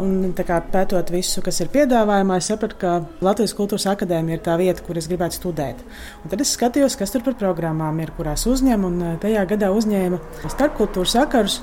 Un, 0.00 0.30
kā, 0.38 0.60
pētot 0.70 1.08
visu, 1.10 1.42
kas 1.42 1.56
ir 1.64 1.70
piedāvājumā, 1.72 2.36
es 2.38 2.46
sapratu, 2.52 2.76
ka 2.78 2.92
Latvijas 3.26 3.56
Kultūras 3.58 3.88
Akadēmija 3.90 4.38
ir 4.38 4.44
tā 4.44 4.54
vieta, 4.60 4.84
kur 4.86 5.00
es 5.00 5.08
gribētu 5.10 5.40
studēt. 5.40 5.82
Un 6.22 6.30
tad 6.30 6.44
es 6.44 6.52
skatījos, 6.54 6.94
kas 7.00 7.10
tur 7.10 7.24
par 7.26 7.34
programmām 7.40 7.98
ir, 8.04 8.14
kurās 8.14 8.46
uzņem. 8.46 8.86
Un 8.86 9.02
eh, 9.02 9.18
tajā 9.22 9.44
gadā 9.50 9.72
uzņēma 9.74 10.22
starpkultūras 10.46 11.18
sakarus 11.18 11.60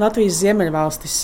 Latvijas 0.00 0.40
Ziemeļvalstis 0.40 1.20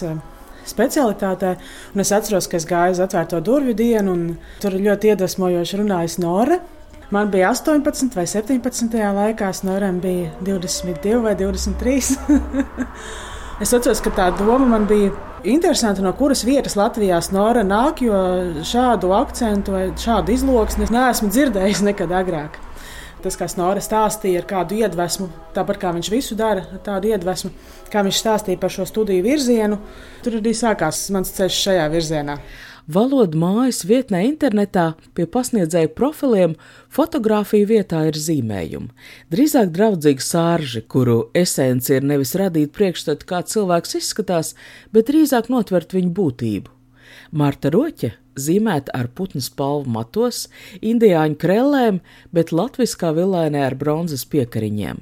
specialitātē. 0.69 1.57
Un 1.95 2.05
es 2.05 2.13
atceros, 2.15 2.49
ka 2.51 2.59
es 2.61 2.69
gāju 2.69 2.97
uz 2.97 3.03
atvērto 3.05 3.41
durvju 3.45 3.75
dienu, 3.79 4.15
un 4.15 4.63
tur 4.63 4.77
ļoti 4.77 5.13
iedvesmojoši 5.13 5.81
runājas 5.83 6.19
Nora. 6.23 6.61
Man 7.11 7.31
bija 7.31 7.51
18 7.51 8.17
vai 8.17 8.25
17. 8.27 8.97
laikā, 9.15 9.53
Snoram 9.53 10.01
bija 10.01 10.31
22 10.41 11.21
vai 11.23 11.35
23. 11.37 12.17
es 13.63 13.73
atceros, 13.77 14.01
ka 14.01 14.13
tā 14.15 14.31
doma 14.39 14.67
man 14.67 14.89
bija 14.89 15.13
interesanta, 15.45 16.03
no 16.03 16.15
kuras 16.17 16.45
vietas 16.49 16.79
Latvijā 16.81 17.21
Snora 17.23 17.65
nāk, 17.67 18.01
jo 18.07 18.17
šādu 18.65 19.13
akcentu 19.19 19.77
vai 19.77 19.87
šādu 20.01 20.33
izloksni 20.33 20.89
es 20.89 20.95
neesmu 20.95 21.29
dzirdējis 21.29 21.85
nekad 21.91 22.15
agrāk. 22.15 22.57
Tas, 23.25 23.37
kā 23.41 23.49
Snora 23.49 23.81
stāstīja 23.81 24.43
ar 24.43 24.49
kādu 24.49 24.77
iedvesmu, 24.81 25.31
tāpat 25.57 25.81
kā 25.81 25.93
viņš 25.97 26.11
visu 26.13 26.37
dara, 26.37 26.65
ar 26.73 26.81
tādu 26.85 27.13
iedvesmu, 27.13 27.53
kā 27.93 28.03
viņš 28.05 28.21
stāstīja 28.21 28.61
par 28.61 28.73
šo 28.73 28.85
studiju 28.89 29.25
virzienu, 29.25 29.79
tur 30.25 30.41
arī 30.41 30.53
sākās 30.57 31.07
mans 31.13 31.33
ceļš 31.37 31.61
šajā 31.69 31.87
virzienā 31.93 32.37
valodu 32.91 33.39
mājas 33.41 33.83
vietnē 33.89 34.25
internetā 34.29 34.93
pie 35.17 35.27
pasniedzēju 35.31 35.93
profiliem 35.97 36.57
fotografiju 36.93 37.69
vietā 37.71 38.05
ir 38.09 38.19
zīmējumi. 38.19 38.91
Drīzāk 39.33 39.73
draudzīgi 39.75 40.25
sārži, 40.25 40.85
kuru 40.89 41.31
esence 41.35 41.95
ir 41.97 42.05
nevis 42.05 42.35
radīt 42.39 42.75
priekšstatu, 42.77 43.29
kā 43.29 43.43
cilvēks 43.43 43.97
izskatās, 44.01 44.55
bet 44.93 45.09
drīzāk 45.11 45.51
notvert 45.53 45.97
viņu 45.97 46.13
būtību. 46.19 46.75
Marta 47.35 47.71
Roķe 47.73 48.15
zīmēta 48.39 48.93
ar 48.95 49.09
putnu 49.15 49.43
spalvu 49.43 49.91
matos, 49.95 50.49
indiāņu 50.83 51.39
krellēm, 51.41 52.01
bet 52.35 52.53
latviskā 52.55 53.13
villainē 53.15 53.65
ar 53.69 53.77
bronzas 53.79 54.25
piekariņiem. 54.31 55.01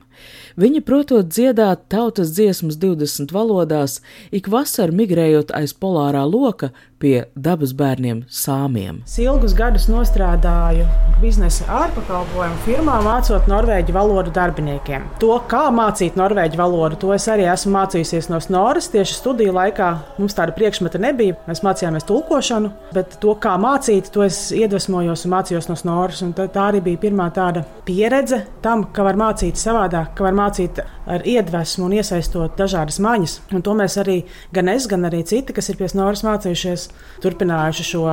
Viņa 0.60 0.82
protot 0.86 1.30
dziedāt 1.32 1.86
tautas 1.92 2.34
dziesmas 2.36 2.78
20 2.80 3.32
valodās, 3.32 4.00
ik 4.30 4.50
vasar 4.52 4.92
migrējot 4.92 5.54
aiz 5.56 5.72
polārā 5.72 6.24
loka 6.28 6.72
pie 7.02 7.16
dabas 7.34 7.74
bērniem 7.76 8.22
sāmiem. 8.30 9.02
Ilgus 9.22 9.54
gadus 9.58 9.88
nostrādāju 9.90 10.86
biznesa 11.22 11.66
ārpakalpojumu 11.70 12.58
firmā, 12.64 12.96
mācot 13.04 13.46
norvēģu 13.50 13.94
valodu 13.94 14.32
darbiniekiem. 14.34 15.04
To, 15.22 15.36
kā 15.50 15.68
mācīt 15.74 16.16
norvēģu 16.18 16.58
valodu, 16.58 16.98
to 17.02 17.12
es 17.14 17.28
arī 17.30 17.46
esmu 17.50 17.76
mācījusies 17.76 18.30
no 18.32 18.40
Snoras. 18.42 18.90
Tieši 18.92 19.18
studiju 19.18 19.54
laikā 19.54 19.90
mums 20.18 20.34
tāda 20.38 20.54
priekšmeta 20.56 20.98
nebija. 21.02 21.36
Mēs 21.46 21.62
mācījāmies 21.66 22.08
tulkošanu, 22.08 22.72
bet 22.96 23.18
to, 23.22 23.36
kā 23.42 23.54
mācīt, 23.62 24.10
to 24.14 24.24
es 24.26 24.40
iedvesmojos 24.56 25.26
un 25.26 25.34
mācījos 25.36 25.70
no 25.70 25.78
Snoras. 25.78 26.24
Un 26.26 26.34
tā, 26.38 26.48
tā 26.52 26.68
arī 26.72 26.82
bija 26.88 27.04
pirmā 27.06 27.30
tāda 27.34 27.62
pieredze 27.86 28.42
tam, 28.64 28.88
ka 28.94 29.06
var 29.06 29.20
mācīt 29.20 29.60
savādāk, 29.60 30.16
ka 30.18 30.26
var 30.26 30.38
mācīt 30.38 30.82
ar 31.06 31.26
iedvesmu 31.26 31.88
un 31.88 31.96
iesaistot 31.98 32.56
dažādas 32.58 33.00
maņas. 33.02 33.38
Un 33.52 33.64
to 33.64 33.74
mēs 33.78 33.98
arī, 34.02 34.22
gan 34.54 34.70
es, 34.72 34.86
gan 34.90 35.08
arī 35.08 35.22
citi, 35.26 35.54
kas 35.56 35.70
ir 35.72 35.78
pie 35.80 35.90
Snoras 35.90 36.24
mācījušies, 36.26 36.88
turpinājuši 37.24 37.88
šo 37.92 38.06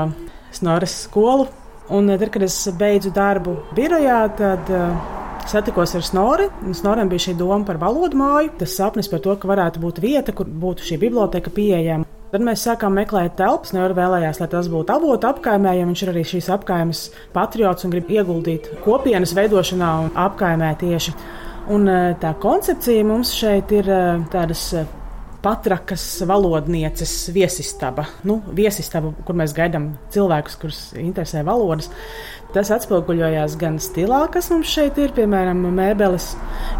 Snoras 0.55 0.95
skolu. 1.05 1.49
Un 1.89 2.11
tad, 2.11 2.29
kad 2.29 2.45
es 2.45 2.57
beidzu 2.77 3.09
darbu 3.13 3.55
birojā, 3.77 4.19
tad 4.37 4.69
uh, 4.69 5.17
satikos 5.49 5.95
ar 5.97 6.05
Snori. 6.05 6.45
Snoram 6.77 7.09
bija 7.09 7.29
šī 7.29 7.33
doma 7.39 7.65
par 7.65 7.79
valodu 7.81 8.17
māju, 8.19 8.53
tas 8.61 8.77
sapnis 8.77 9.09
par 9.09 9.23
to, 9.25 9.33
ka 9.39 9.49
varētu 9.49 9.81
būt 9.81 10.01
vieta, 10.03 10.35
kur 10.35 10.45
būtu 10.45 10.85
šī 10.85 10.99
biblioteka 11.01 11.53
pieejama. 11.55 12.05
Tad 12.29 12.43
mēs 12.45 12.61
sākām 12.61 12.93
meklēt 12.93 13.39
telpas. 13.39 13.73
Nevar 13.73 13.95
vēlējās, 13.97 14.37
lai 14.37 14.47
tas 14.51 14.69
būtu 14.69 14.93
avotu 14.93 15.29
apkaimē, 15.31 15.73
jo 15.79 15.87
viņš 15.89 16.03
ir 16.05 16.11
arī 16.11 16.25
šīs 16.29 16.49
apkaimes 16.53 17.07
patriots 17.33 17.87
un 17.87 17.95
grib 17.95 18.11
ieguldīt 18.13 18.69
kopienas 18.83 19.33
veidošanā 19.37 19.93
un 20.03 20.11
apkaimē 20.27 20.75
tieši. 20.83 21.15
Un 21.69 21.85
eh, 21.85 22.15
tā 22.17 22.31
koncepcija 22.41 23.05
mums 23.05 23.29
šeit 23.37 23.69
ir 23.77 23.89
eh, 23.93 24.23
tādas 24.33 24.63
eh, 24.73 24.87
patrakas 25.43 26.03
valodnieces 26.27 27.13
viesistaba. 27.35 28.07
Nu, 28.25 28.39
viesistaba, 28.57 29.11
kur 29.25 29.37
mēs 29.37 29.53
gaidām 29.55 29.91
cilvēkus, 30.13 30.57
kurus 30.59 30.79
interesē 30.97 31.43
valodas. 31.45 31.91
Tas 32.55 32.71
atspoguļojās 32.73 33.53
gan 33.61 33.77
stilā, 33.77 34.23
kas 34.33 34.49
mums 34.49 34.71
šeit 34.73 34.97
ir, 34.97 35.13
piemēram, 35.13 35.61
mēbeles. 35.77 36.31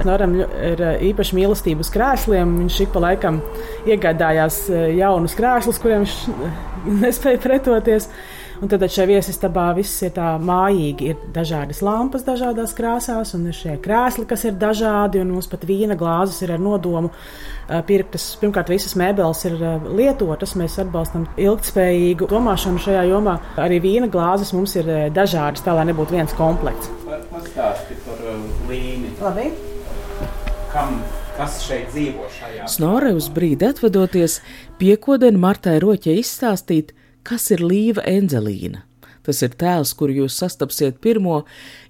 Noram 0.08 0.34
ir 0.42 0.82
īpaši 1.12 1.38
mīlestība 1.38 1.86
uz 1.86 1.94
krēsliem. 1.94 2.58
Viņš 2.64 2.80
ik 2.88 2.92
pa 2.96 3.04
laikam 3.06 3.38
iegādājās 3.86 4.64
jaunus 4.98 5.38
krēslus, 5.38 5.78
kuriem 5.84 6.08
viņš 6.08 6.18
nespēja 7.06 7.44
pretoties. 7.46 8.10
Un 8.60 8.68
tad 8.68 8.84
šajā 8.84 9.08
viesistabā 9.08 9.70
viss 9.78 10.02
ir 10.04 10.12
tā 10.18 10.34
mājīgi. 10.44 11.14
Ir 11.14 11.20
dažādas 11.36 11.80
lampas, 11.86 12.26
dažādās 12.28 12.74
krāsās, 12.76 13.32
un 13.38 13.46
ir 13.48 13.56
šie 13.56 13.78
krēsli, 13.80 14.26
kas 14.28 14.44
ir 14.50 14.58
dažādi. 14.60 15.22
Un 15.24 15.32
mums 15.32 15.48
pat 15.48 15.64
vīna 15.68 15.96
glāzes 16.00 16.42
ir 16.44 16.52
ar 16.58 16.60
nodomu 16.64 17.14
pirktas. 17.88 18.26
Pirmkārt, 18.42 18.72
visas 18.74 18.98
mēbeles 19.00 19.46
ir 19.48 19.56
lietotas. 19.88 20.58
Mēs 20.60 20.76
atbalstam 20.84 21.30
ilgspējīgu 21.40 22.28
domāšanu 22.32 22.84
šajā 22.84 23.06
jomā. 23.14 23.38
Arī 23.64 23.80
vīna 23.86 24.12
glāzes 24.12 24.52
mums 24.58 24.76
ir 24.82 24.92
dažādas, 25.16 25.64
tā 25.64 25.78
lai 25.78 25.88
nebūtu 25.94 26.18
viens 26.18 26.36
komplekts. 26.36 26.92
Pastāsti 27.32 27.96
par 28.04 28.20
līniju. 28.68 29.16
Labi. 29.24 29.50
Kam 30.74 31.00
kas 31.40 31.62
šeit 31.64 31.94
dzīvo 31.94 32.28
šajā? 32.36 32.68
Snore 32.70 33.14
uz 33.16 33.30
brīdi 33.34 33.70
atvadoties, 33.72 34.42
piekodina 34.82 35.40
Martai 35.40 35.78
Roķai 35.82 36.20
izstāstīt, 36.20 36.92
kas 37.28 37.50
ir 37.56 37.64
Līva 37.66 38.06
Enzelīna. 38.08 38.86
Tas 39.26 39.44
ir 39.46 39.54
tēls, 39.60 39.92
kuru 39.98 40.24
jūs 40.24 40.40
sastapsiet 40.42 41.02
pirmo, 41.04 41.44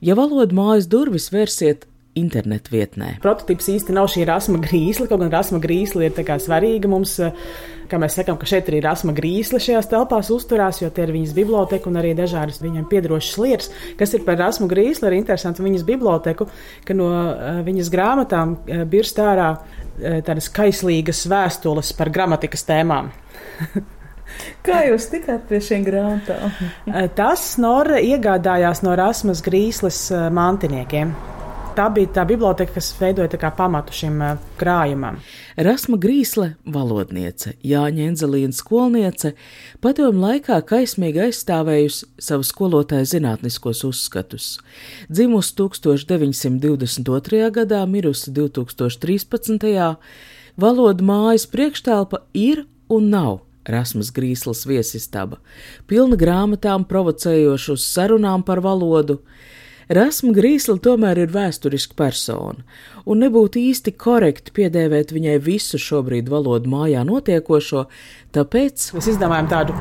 ja 0.03 0.17
valodu 0.17 0.57
mājas 0.57 0.89
durvis 0.91 1.29
vērsiet 1.31 1.85
internetu 2.17 2.73
vietnē. 2.73 3.13
Prototyps 3.23 3.69
īsti 3.71 3.93
nav 3.95 4.09
šī 4.11 4.25
rasma 4.27 4.59
grīsla, 4.63 5.07
kaut 5.09 5.21
gan 5.21 5.31
rasma 5.33 5.59
grīsla 5.63 6.07
ir 6.07 6.39
svarīga 6.43 6.89
mums. 6.91 7.17
Kā 7.89 7.97
mēs 7.97 8.19
sakām, 8.19 8.37
ka 8.37 8.45
šeit 8.45 8.67
arī 8.69 8.83
rasma 8.85 9.15
grīsla 9.17 9.57
šajās 9.65 9.87
telpās 9.89 10.29
uzturās, 10.33 10.81
jo 10.81 10.91
tie 10.93 11.07
ir 11.07 11.13
viņas 11.15 11.33
biblioteka 11.37 11.89
un 11.89 11.97
arī 11.97 12.11
dažādas 12.17 12.59
viņam 12.61 12.85
piedarošas 12.91 13.39
lietas. 13.41 13.71
Kas 13.97 14.13
ir 14.13 14.25
par 14.27 14.37
rasmu 14.37 14.69
grīslu, 14.69 15.07
ir 15.09 15.17
interesanti 15.17 15.65
viņas 15.65 15.87
biblioteku, 15.87 16.45
ka 16.85 16.97
no 16.97 17.09
uh, 17.09 17.61
viņas 17.65 17.93
grāmatām 17.93 18.57
uh, 18.59 18.83
birst 18.89 19.21
ārā 19.23 19.55
tādas 19.99 20.47
kaislīgas 20.55 21.25
vēstules 21.27 21.89
par 21.97 22.13
gramatikas 22.13 22.63
tēmām. 22.69 23.09
Kā 24.65 24.83
jūs 24.87 25.09
tikāt 25.11 25.47
pie 25.49 25.59
šiem 25.63 25.83
grāmatām? 25.87 26.53
Tas 27.17 27.51
Norra 27.61 27.99
iegādājās 28.03 28.83
no 28.85 28.95
Rasmas 28.99 29.43
Grīsles 29.45 30.07
mantiniekiem 30.35 31.15
tā 31.79 31.87
bija 31.95 32.09
tā 32.19 32.25
biblioteka, 32.27 32.73
kas 32.75 32.91
veidoja 32.99 33.51
pamatu 33.55 33.93
šim 33.95 34.19
uh, 34.23 34.37
krājumam. 34.59 35.19
Rasma 35.59 35.99
Grīsle, 36.01 36.53
valodniece, 36.67 37.53
Jāņa 37.63 38.07
Enzelīna 38.09 38.55
skolniece, 38.55 39.33
padomu 39.83 40.25
laikā 40.25 40.59
kaismīgi 40.67 41.23
aizstāvējusi 41.29 42.09
savu 42.29 42.47
skolotāju 42.47 43.07
zinātniskos 43.13 43.83
uzskatus. 43.87 44.49
Dzimusi 45.11 45.55
1922. 45.59 47.43
gadā, 47.59 47.83
mirusi 47.87 48.33
2013. 48.35 49.69
valodu 50.59 51.11
mājas 51.11 51.47
priekštelpa 51.47 52.25
ir 52.33 52.65
un 52.89 53.13
nav. 53.13 53.37
Rasmas 53.69 54.11
Grīslas 54.15 54.65
viesistaba, 54.69 55.39
pilna 55.87 56.17
grāmatām 56.19 56.87
provocējošu 56.89 57.77
sarunām 57.79 58.43
par 58.47 58.63
valodu, 58.65 59.19
Rasma 59.89 60.35
Grīsla 60.37 60.75
tomēr 60.85 61.17
ir 61.23 61.31
vēsturiska 61.33 61.95
persona, 61.97 62.61
un 63.09 63.23
nebūtu 63.23 63.57
īsti 63.71 63.95
korekti 63.97 64.53
piedēvēt 64.59 65.09
viņai 65.15 65.39
visu 65.41 65.79
šobrīd 65.81 66.29
valodu 66.29 66.69
mājā 66.69 67.01
notiekošo, 67.09 67.87
tāpēc 68.37 68.91
mēs 68.93 69.09
izdomājam 69.15 69.49
tādu 69.49 69.77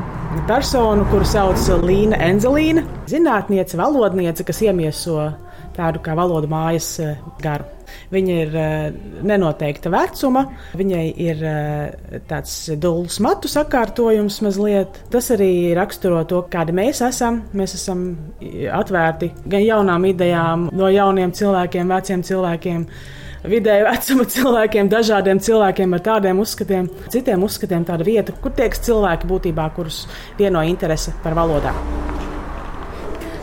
personu, 0.49 1.05
kuru 1.13 1.29
sauc 1.29 1.69
Līna 1.85 2.23
Enzelīna, 2.25 2.87
zinātniece, 3.11 3.77
valodniece, 3.77 4.49
kas 4.49 4.65
iemieso 4.65 5.21
tādu 5.77 6.01
kā 6.01 6.17
valodu 6.17 6.49
mājas 6.51 6.95
eh, 7.05 7.19
garu. 7.45 7.78
Viņa 8.13 8.39
ir 8.45 8.57
eh, 8.59 8.99
nenoteikta 9.29 9.93
vecuma, 9.93 10.45
viņai 10.79 11.05
ir 11.25 11.45
eh, 11.49 12.19
tāds 12.29 12.55
dūls 12.81 13.21
matu 13.25 13.51
sakārtojums 13.51 14.41
mazliet. 14.47 15.03
Tas 15.13 15.31
arī 15.35 15.75
raksturo 15.79 16.25
to, 16.29 16.43
kādi 16.53 16.77
mēs 16.77 17.03
esam. 17.07 17.43
Mēs 17.59 17.77
esam 17.79 18.09
atvērti 18.79 19.33
gan 19.49 19.65
jaunām 19.65 20.09
idejām, 20.11 20.69
no 20.73 20.91
jauniem 20.93 21.35
cilvēkiem, 21.37 21.97
veciem 21.97 22.25
cilvēkiem 22.27 22.85
vidēja 23.49 23.87
vecuma 23.89 24.27
cilvēkiem, 24.35 24.91
dažādiem 24.93 25.43
cilvēkiem 25.43 25.97
ar 25.99 26.05
tādiem 26.11 26.43
uzskatiem, 26.43 26.91
citiem 27.13 27.45
uzskatiem, 27.47 27.87
tāda 27.89 28.07
vieta, 28.09 28.35
kur 28.43 28.55
tieks 28.57 28.83
cilvēki 28.89 29.31
būtībā, 29.31 29.71
kurus 29.77 30.05
vieno 30.41 30.65
interese 30.67 31.15
par 31.25 31.39
valodām. 31.39 32.28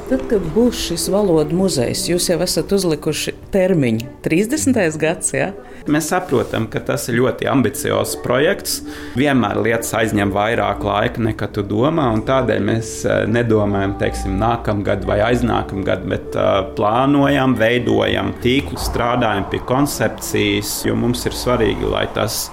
Tad, 0.05 0.21
kad 0.29 0.43
būs 0.53 0.77
šis 0.91 1.07
valodu 1.09 1.55
muzejs, 1.57 2.03
jūs 2.11 2.27
jau 2.29 2.35
esat 2.45 2.69
uzlikuši 2.75 3.31
termiņu 3.49 4.05
30. 4.21 4.77
gads. 5.01 5.31
Ja? 5.33 5.47
Mēs 5.89 6.11
saprotam, 6.11 6.67
ka 6.69 6.77
tas 6.85 7.07
ir 7.09 7.17
ļoti 7.23 7.47
ambiciozs 7.49 8.13
projekts. 8.21 8.83
Vienmēr 9.17 9.63
lietas 9.65 9.89
aizņem 9.97 10.29
vairāk 10.35 10.85
laika 10.85 11.25
nekā 11.25 11.49
tu 11.57 11.65
domā, 11.65 12.11
un 12.13 12.21
tādēļ 12.27 12.61
mēs 12.69 12.93
eh, 13.09 13.25
nedomājam, 13.33 13.97
teiksim, 13.97 14.37
nākamgad 14.37 15.09
vai 15.09 15.23
aiznākamgad, 15.25 16.05
bet 16.13 16.37
uh, 16.37 16.61
plānojam, 16.77 17.57
veidojam 17.57 18.35
tīklu, 18.45 18.77
strādājam 18.77 19.49
pie 19.49 19.65
koncepcijas, 19.65 20.83
jo 20.85 20.93
mums 21.01 21.25
ir 21.25 21.33
svarīgi, 21.33 21.89
lai 21.89 22.05
tas 22.13 22.51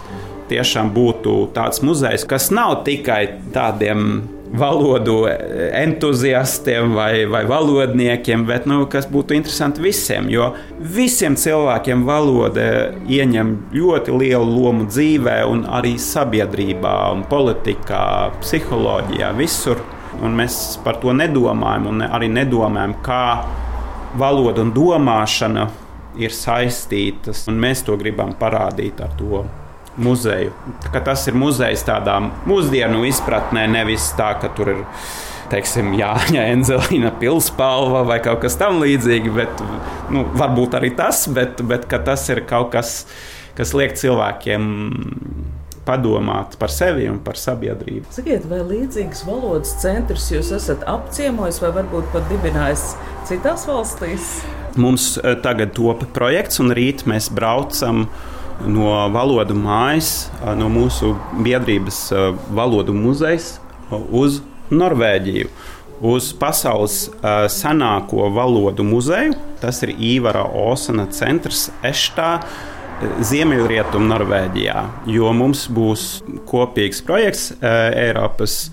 tiešām 0.49 0.89
būtu 0.97 1.51
tāds 1.57 1.85
muzejs, 1.85 2.25
kas 2.29 2.49
nav 2.55 2.81
tikai 2.89 3.27
tādiem 3.53 4.23
valodu 4.53 5.27
entuziastiem 5.73 6.95
vai, 6.95 7.27
vai 7.27 7.45
valodniekiem, 7.49 8.45
bet 8.47 8.67
nu, 8.69 8.85
kas 8.91 9.09
būtu 9.11 9.37
interesanti 9.37 9.83
visiem. 9.85 10.29
Jo 10.33 10.53
visiem 10.79 11.37
cilvēkiem 11.39 12.05
valoda 12.09 12.67
ieņem 13.09 13.55
ļoti 13.73 14.19
lielu 14.21 14.49
lomu 14.49 14.87
dzīvē, 14.91 15.39
un 15.49 15.65
arī 15.73 15.95
sabiedrībā, 16.01 16.97
un 17.15 17.25
politikā, 17.31 18.05
psiholoģijā, 18.43 19.33
visur. 19.39 19.81
Un 20.23 20.37
mēs 20.37 20.77
par 20.85 21.01
to 21.01 21.15
nedomājam, 21.17 21.89
un 21.89 22.05
arī 22.05 22.29
nedomājam, 22.31 22.99
kā 23.05 23.25
valoda 24.21 24.61
un 24.63 24.75
domāšana 24.77 25.67
ir 26.21 26.37
saistītas, 26.37 27.47
un 27.49 27.57
mēs 27.63 27.87
to 27.87 27.97
gribam 27.97 28.37
parādīt 28.39 29.01
ar 29.01 29.17
to 29.17 29.41
muzeju. 29.97 30.53
Ka 30.93 31.03
tas 31.05 31.27
ir 31.29 31.37
muzejs 31.39 31.85
tādā 31.89 32.19
mūsdienu 32.49 33.05
izpratnē, 33.09 33.67
nevis 33.71 34.11
tā, 34.19 34.33
ka 34.41 34.53
tur 34.57 34.73
ir 34.75 34.83
teiksim, 35.53 35.93
Jāņa 35.99 36.47
Enzelīna 36.55 37.13
pilspalva 37.21 38.05
vai 38.09 38.19
kaut 38.25 38.43
kas 38.45 38.57
tamlīdzīgs. 38.61 39.61
Nu, 40.13 40.25
varbūt 40.39 40.79
arī 40.79 40.95
tas, 40.97 41.27
bet, 41.33 41.61
bet 41.69 41.89
tas 41.93 42.29
ir 42.33 42.45
kaut 42.49 42.73
kas, 42.77 43.03
kas 43.59 43.75
liek 43.77 43.97
cilvēkiem 44.01 44.71
padomāt 45.87 46.57
par 46.61 46.71
sevi 46.71 47.09
un 47.11 47.19
par 47.25 47.39
sabiedrību. 47.41 48.07
Sakiet, 48.15 48.47
vai 48.51 48.61
līdzīgas 48.67 49.25
valodas 49.27 49.75
centrus 49.83 50.29
jūs 50.31 50.53
esat 50.55 50.85
apciemojis 50.89 51.59
vai 51.65 51.73
varbūt 51.81 52.13
pat 52.15 52.29
dibinājis 52.31 52.93
citās 53.29 53.67
valstīs? 53.69 54.37
Mums 54.79 55.17
eh, 55.19 55.35
tagad 55.43 55.75
top 55.77 56.07
projekts, 56.17 56.63
un 56.63 56.73
rīt 56.77 57.03
mēs 57.11 57.29
braucam 57.35 58.07
no 58.67 58.93
valodu 59.13 59.57
mājas, 59.57 60.31
no 60.59 60.69
mūsu 60.73 61.15
biedrības 61.43 62.05
valodu 62.53 62.95
muzeja 62.97 63.41
uz 64.11 64.41
Norvēģiju. 64.73 65.51
Uz 66.03 66.33
pasaules 66.35 67.05
uh, 67.13 67.45
senāko 67.53 68.27
valodu 68.35 68.83
muzeju. 68.83 69.37
Tas 69.63 69.83
ir 69.87 69.93
Īvara 69.95 70.43
Osana 70.65 71.07
centrs 71.15 71.69
Eštā, 71.87 72.33
Ziemeļrietumā, 73.23 74.09
Norvēģijā. 74.11 74.83
Jo 75.11 75.31
mums 75.37 75.69
būs 75.71 76.07
kopīgs 76.51 77.03
projekts, 77.07 77.53
uh, 77.55 77.93
Eiropas 77.95 78.73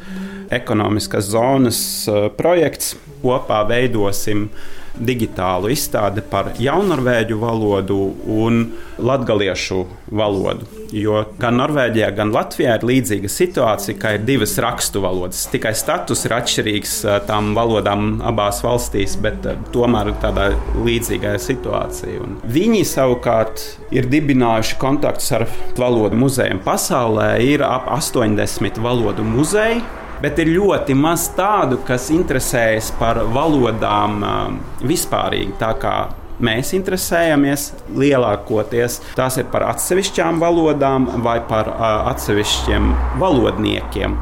ekonomiskās 0.50 1.30
zonas 1.30 1.80
uh, 2.10 2.32
projekts. 2.34 2.96
Kopā 3.22 3.62
veidosim 3.70 4.48
uh, 4.48 4.79
digitālu 4.98 5.72
izstādi 5.74 6.24
par 6.26 6.54
jaunorvēģu 6.60 7.40
valodu 7.40 8.00
un 8.30 8.66
latviešu 9.00 9.86
valodu. 10.12 10.68
Jo 10.96 11.22
gan 11.38 11.60
Norvēģijā, 11.60 12.10
gan 12.18 12.32
Latvijā 12.34 12.80
ir 12.80 12.86
līdzīga 12.90 13.30
situācija, 13.30 13.98
ka 14.02 14.16
ir 14.18 14.24
divas 14.26 14.56
rakstu 14.62 15.04
valodas. 15.04 15.44
Tikai 15.52 15.76
status 15.78 16.26
ir 16.26 16.34
atšķirīgs 16.40 16.96
eh, 17.06 17.20
tām 17.30 17.54
valodām 17.58 18.18
abās 18.26 18.64
valstīs, 18.66 19.14
bet 19.22 19.46
eh, 19.46 19.60
tomēr 19.76 20.10
ir 20.10 20.18
tādā 20.24 20.50
līdzīgā 20.88 21.36
situācija. 21.42 22.24
Un 22.26 22.40
viņi 22.50 22.82
savukārt 22.90 23.64
ir 23.94 24.10
dibinājuši 24.10 24.80
kontaktus 24.82 25.30
ar 25.38 25.46
valodu 25.78 26.18
muzejiem 26.20 26.64
pasaulē. 26.66 27.36
Ir 27.46 27.66
ap 27.68 27.92
80 27.94 28.82
valodu 28.82 29.26
muzeju 29.28 29.86
bet 30.22 30.40
ir 30.44 30.54
ļoti 30.56 30.96
maz 30.98 31.30
tādu, 31.38 31.80
kas 31.88 32.10
interesējas 32.14 32.92
par 33.00 33.22
valodām 33.34 34.24
um, 34.24 34.60
vispārīgi. 34.84 35.56
Tā 35.62 35.74
kā 35.80 35.96
mēs 36.44 36.74
interesējamies 36.78 37.70
lielākoties 38.00 39.00
tās 39.18 39.40
ir 39.42 39.50
par 39.52 39.68
atsevišķām 39.74 40.40
valodām 40.44 41.10
vai 41.26 41.40
par 41.50 41.72
uh, 41.74 41.90
atsevišķiem 42.14 42.94
valodniekiem. 43.22 44.16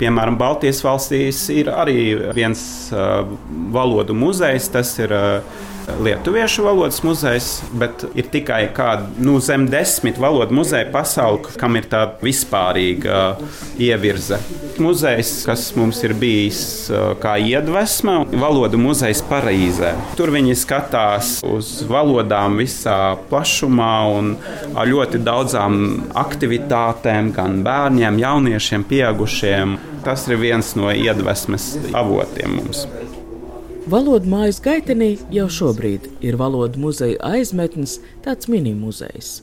Piemēram, 0.00 0.38
Baltijas 0.40 0.80
valstīs 0.84 1.42
ir 1.52 1.68
arī 1.68 2.00
viens 2.36 2.62
uh, 2.94 3.26
valodu 3.74 4.16
muzejs, 4.16 4.70
tas 4.72 4.94
ir 5.02 5.12
uh, 5.12 5.66
Lietuviešu 5.98 6.62
valodas 6.64 7.02
muzejs, 7.02 7.48
bet 7.72 8.04
ir 8.14 8.28
tikai 8.30 8.68
kāda 8.74 9.08
nu, 9.18 9.38
zem 9.42 9.66
desmit 9.70 10.18
valodu 10.20 10.54
muzeja 10.54 10.86
pasaulē, 10.92 11.54
kam 11.58 11.76
ir 11.78 11.88
tāda 11.90 12.20
vispārīga 12.22 13.16
uh, 13.32 13.60
ievirze. 13.80 14.38
Muzejs, 14.80 15.32
kas 15.48 15.66
mums 15.76 16.00
ir 16.06 16.14
bijis 16.18 16.62
uh, 16.92 17.12
kā 17.20 17.36
iedvesma, 17.42 18.20
valodu 18.30 18.80
muzejs 18.80 19.22
Parīzē. 19.30 19.92
Tur 20.18 20.32
viņi 20.34 20.56
skatās 20.58 21.38
uz 21.46 21.72
valodām 21.90 22.60
visā 22.60 23.16
plašumā 23.30 23.94
un 24.14 24.34
ar 24.74 24.90
ļoti 24.90 25.22
daudzām 25.26 25.80
aktivitātēm, 26.20 27.32
gan 27.36 27.60
bērniem, 27.66 28.20
jauniešiem, 28.24 28.86
pieaugušiem. 28.90 29.78
Tas 30.04 30.26
ir 30.28 30.38
viens 30.40 30.74
no 30.78 30.88
iedvesmas 30.88 31.74
avotiem 31.92 32.54
mums. 32.56 32.86
Valodu 33.90 34.28
mājas 34.32 34.60
gaitenī 34.64 35.10
jau 35.34 35.46
šobrīd 35.50 36.06
ir 36.24 36.38
valodu 36.40 36.80
muzeja 36.80 37.18
aizmetnis, 37.26 37.98
tāds 38.24 38.48
mini-muzejs. 38.48 39.40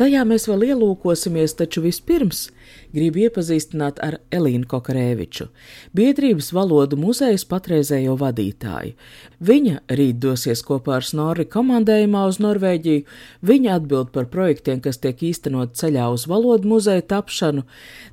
Tajā 0.00 0.22
mēs 0.26 0.46
vēl 0.50 0.70
ielūkosimies, 0.70 1.54
taču 1.58 1.84
vispirms 1.84 2.48
gribu 2.94 3.24
iepazīstināt 3.26 4.00
ar 4.04 4.18
Elīnu 4.34 4.68
Kokarēviču, 4.70 5.48
biedrības 5.96 6.50
valodu 6.56 6.98
muzejas 7.00 7.44
patreizējo 7.50 8.16
vadītāju. 8.20 8.96
Viņa 9.40 9.80
rīt 9.96 10.20
dosies 10.22 10.62
kopā 10.66 10.98
ar 10.98 11.06
Snorri 11.06 11.46
komandējumā 11.48 12.26
uz 12.28 12.40
Norvēģiju. 12.42 13.06
Viņa 13.46 13.76
atbild 13.78 14.12
par 14.14 14.28
projektiem, 14.32 14.82
kas 14.84 15.00
tiek 15.00 15.22
īstenot 15.30 15.76
ceļā 15.80 16.10
uz 16.12 16.26
valodu 16.30 16.68
muzeja 16.68 17.02
tapšanu, 17.14 17.64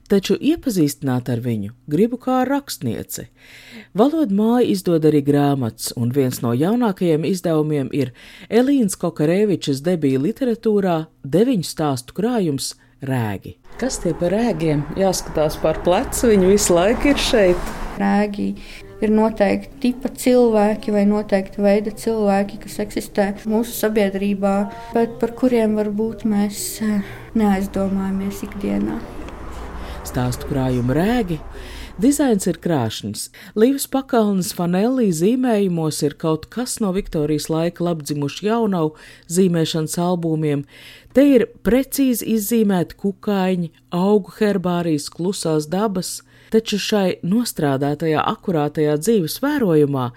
taču 0.08 0.38
iepazīstināt 0.40 1.30
ar 1.34 1.44
viņu 1.44 1.74
gribu 1.92 2.20
kā 2.22 2.42
rakstnieci. 2.48 3.28
Valodu 3.98 4.36
māja 4.38 4.68
izdod 4.72 5.06
arī 5.08 5.22
grāmatas, 5.26 5.92
un 6.00 6.13
viens 6.16 6.42
no 6.44 6.54
jaunākajiem 6.56 7.28
izdevumiem 7.28 7.92
ir 7.92 8.13
Elīnas 8.50 8.98
Kokarēvičas 9.00 9.84
debija 9.86 10.22
literatūrā 10.24 11.00
deviņu 11.28 11.68
stāstu 11.68 12.16
krājums 12.18 12.76
Rēgi. 13.06 13.54
Kas 13.78 14.00
tie 14.02 14.16
par 14.18 14.34
rēgiem? 14.34 14.82
Jāskatās 14.98 15.60
par 15.62 15.78
plecu, 15.86 16.32
viņi 16.32 16.48
visu 16.50 16.74
laiku 16.74 17.12
ir 17.12 17.20
šeit. 17.22 17.72
Rēgi 18.02 18.48
ir 19.06 19.14
noteikti 19.14 19.78
tipa 19.84 20.10
cilvēki 20.10 20.96
vai 20.96 21.04
noteikti 21.06 21.62
veida 21.62 21.94
cilvēki, 21.94 22.58
kas 22.64 22.80
eksistē 22.88 23.28
mūsu 23.46 23.76
sabiedrībā, 23.78 24.56
bet 24.96 25.20
par 25.22 25.36
kuriem 25.38 25.78
varbūt 25.78 26.26
mēs 26.26 26.64
eh, 26.82 27.06
neaizdomājamies 27.38 28.42
ikdienā. 28.50 28.98
Stāstu 30.08 30.50
krājuma 30.50 30.98
rēgi 30.98 31.38
Dizains 31.98 32.46
ir 32.46 32.60
krāšņs. 32.62 33.22
Līvas 33.58 33.88
pakalnes 33.90 34.52
fanelī 34.54 35.08
zīmējumos 35.18 36.04
ir 36.06 36.14
kaut 36.22 36.44
kas 36.54 36.76
no 36.78 36.92
Viktorijas 36.94 37.48
laika 37.50 37.88
labdzimušu 37.88 38.46
jaunavu 38.46 38.92
zīmēšanas 39.34 39.98
albumiem. 40.06 40.62
Te 41.18 41.24
ir 41.26 41.48
precīzi 41.66 42.28
izzīmēti 42.36 42.94
kukaiņi, 43.02 43.72
augu 43.98 44.36
herbārijas, 44.38 45.08
klusās 45.10 45.66
dabas, 45.66 46.20
taču 46.54 46.78
šai 46.78 47.16
nostrādātajā, 47.26 48.22
akurātajā 48.22 49.00
dzīves 49.02 49.40
vērojumā 49.42 50.12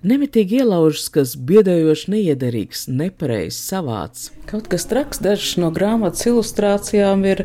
nemitīgi 0.00 0.62
ielaužas, 0.62 1.10
kas 1.12 1.34
biedējoši 1.36 2.14
neiederīgs, 2.16 2.86
nepareizs, 2.88 3.60
savāds. 3.68 4.30
Kaut 4.48 4.72
kas 4.72 4.88
traks, 4.88 5.20
dažas 5.20 5.58
no 5.60 5.68
grāmatas 5.76 6.24
ilustrācijām 6.32 7.28
ir 7.28 7.44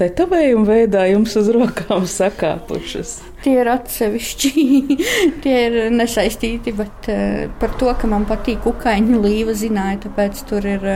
tetovējuma 0.00 0.64
veidā 0.64 1.04
jums 1.12 1.36
uz 1.36 1.52
rokām 1.52 2.08
sakāpušas? 2.18 3.18
Tie 3.44 3.58
ir 3.60 3.68
atsevišķi, 3.68 4.68
tie 5.44 5.58
ir 5.68 5.82
nesaistīti, 5.92 6.72
bet 6.80 7.12
uh, 7.12 7.50
par 7.60 7.76
to, 7.76 7.92
ka 8.00 8.08
man 8.08 8.24
patīk 8.24 8.64
kukaiņu 8.64 9.26
līva, 9.28 9.52
zināju, 9.52 10.06
tāpēc 10.08 10.48
tur 10.48 10.72
ir 10.78 10.94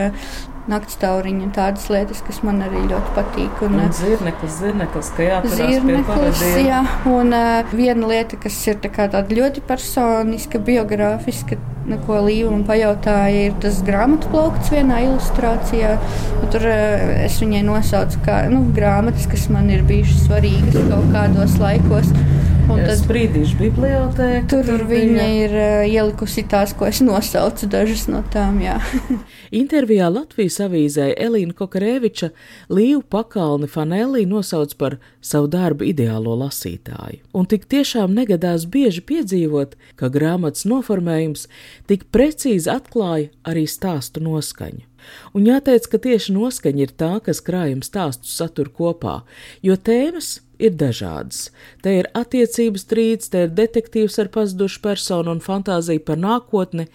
naktstauriņa 0.69 1.45
un 1.47 1.53
tādas 1.55 1.87
lietas, 1.91 2.21
kas 2.25 2.41
man 2.45 2.61
arī 2.65 2.83
ļoti 2.89 3.13
patīk. 3.15 3.63
Un, 3.65 3.75
un 3.77 3.85
eh, 3.85 3.91
zirneklis, 3.97 4.59
zirneklis, 4.61 5.09
ka 5.15 5.25
jāatcerās 5.25 6.43
jā, 6.63 6.83
un 7.09 7.33
uh, 7.35 7.73
viena 7.73 8.11
lieta, 8.11 8.39
kas 8.41 8.59
ir 8.69 8.79
tā 8.83 8.91
tāda 8.99 9.25
ļoti 9.33 9.63
personiska, 9.69 10.61
biogrāfiska, 10.69 11.59
ko 12.05 12.19
Līva 12.27 12.51
man 12.53 12.65
pajautāja, 12.67 13.47
ir 13.49 13.57
tas 13.63 13.79
grāmatu 13.85 14.29
plaukts 14.33 14.69
vienā 14.73 15.01
ilustrācijā. 15.07 15.95
Tur 16.53 16.69
uh, 16.69 17.09
es 17.25 17.39
viņai 17.41 17.65
nosaucu 17.67 18.21
kā 18.27 18.43
nu, 18.53 18.63
grāmatas, 18.75 19.29
kas 19.31 19.49
man 19.53 19.71
ir 19.73 19.85
bijušas 19.89 20.27
svarīgas 20.27 20.79
kaut 20.91 21.11
kādos 21.15 21.59
laikos. 21.61 22.13
Un 22.69 22.83
tad 22.85 22.99
brīdīšu 23.09 23.57
bibliotēka. 23.57 24.45
Tur, 24.51 24.65
tur 24.67 24.83
viņa 24.89 25.13
bija. 25.17 25.27
ir 25.43 25.53
uh, 25.57 25.83
ielikusi 25.89 26.43
tās, 26.49 26.75
ko 26.77 26.85
es 26.85 26.99
nosaucu, 27.01 27.65
dažas 27.71 28.03
no 28.11 28.21
tām. 28.33 28.59
Intervijā 29.61 30.09
Latvijas 30.13 30.59
avīzē 30.65 31.07
Elīna 31.17 31.55
Kokarēviča 31.57 32.29
Līvu 32.69 33.01
pakalni 33.09 33.69
Fanelī 33.71 34.25
nosauc 34.29 34.75
par 34.77 34.97
savu 35.21 35.49
darbu 35.49 35.87
ideālo 35.89 36.35
lasītāju. 36.43 37.23
Un 37.33 37.49
tik 37.49 37.65
tiešām 37.71 38.13
negadās 38.13 38.67
bieži 38.69 39.01
piedzīvot, 39.01 39.73
ka 39.97 40.11
grāmatas 40.13 40.67
noformējums 40.69 41.47
tik 41.89 42.05
precīzi 42.13 42.69
atklāja 42.69 43.31
arī 43.49 43.65
stāstu 43.65 44.21
noskaņu. 44.25 44.85
Un 45.33 45.47
jāteic, 45.47 45.87
ka 45.89 46.01
tieši 46.03 46.35
noskaņa 46.35 46.85
ir 46.85 46.93
tā, 46.93 47.15
kas 47.23 47.41
krājuma 47.41 47.87
stāstu 47.87 48.29
satur 48.29 48.69
kopā, 48.75 49.21
jo 49.65 49.79
tēmas 49.79 50.37
ir 50.59 50.75
dažādas. 50.79 51.49
Te 51.83 51.95
ir 52.01 52.09
attiecības 52.17 52.85
strīds, 52.85 53.31
te 53.31 53.47
ir 53.47 53.55
detektīvs 53.55 54.19
ar 54.21 54.29
pazudušu 54.33 54.83
personu 54.83 55.33
un 55.35 55.41
fantāzija 55.43 56.03
par 56.05 56.19
nākotni. 56.21 56.89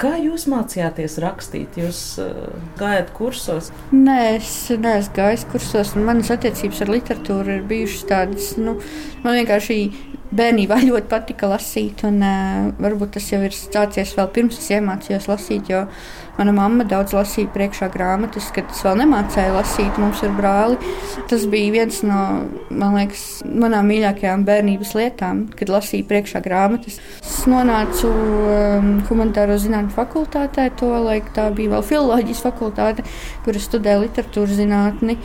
Kā 0.00 0.14
jūs 0.16 0.46
mācījāties 0.48 1.18
rakstīt? 1.20 1.76
Jūs 1.76 2.00
uh, 2.22 2.46
gājat 2.80 3.10
kursos? 3.16 3.68
Nē, 3.92 4.38
es 4.38 4.52
neesmu 4.72 5.16
gājis 5.18 5.44
kursos. 5.50 5.92
Manas 5.98 6.30
attiecības 6.32 6.80
ar 6.86 6.92
literatūru 6.94 7.58
ir 7.58 7.66
bijušas 7.68 8.06
tādas, 8.08 8.54
nu, 8.56 8.78
man 9.26 9.36
vienkārši 9.42 9.76
bērnībā 10.36 10.80
ļoti 10.88 11.10
patika 11.10 11.50
lasīt, 11.50 12.04
un 12.08 12.20
uh, 12.22 12.70
varbūt 12.80 13.16
tas 13.16 13.28
jau 13.32 13.40
ir 13.44 13.54
sācies 13.56 14.14
vēl 14.16 14.30
pirms 14.34 14.58
es 14.60 14.70
iemācījos 14.76 15.28
lasīt, 15.30 15.70
jo 15.72 15.84
mana 16.38 16.54
mamma 16.56 16.86
daudz 16.88 17.12
lasīja 17.16 17.50
priekšā 17.52 17.90
grāmatas, 17.92 18.48
kad 18.54 18.70
es 18.72 18.80
vēl 18.86 19.00
nemācēju 19.02 19.56
lasīt 19.56 19.98
mums 20.00 20.22
ar 20.24 20.32
brāli. 20.38 20.78
Tas 21.28 21.44
bija 21.50 21.74
viens 21.74 22.00
no, 22.06 22.20
man 22.70 22.96
liekas, 22.96 23.24
manām 23.44 23.90
mīļākajām 23.90 24.46
bērnības 24.48 24.94
lietām, 24.96 25.44
kad 25.58 25.72
lasīju 25.74 26.08
priekšā 26.08 26.42
grāmatas. 26.46 27.00
Es 27.20 27.42
nonācu 27.50 28.08
um, 28.14 28.90
humanitāro 29.10 29.58
zinātņu 29.60 29.94
fakultātē, 29.98 30.70
to 30.80 30.94
laiku 31.10 31.34
tā 31.36 31.50
bija 31.56 31.76
vēl 31.76 31.86
filoloģijas 31.92 32.42
fakultāte, 32.46 33.06
kur 33.44 33.58
es 33.58 33.68
studēju 33.68 34.06
literatūras 34.06 34.60
zinātni 34.62 35.18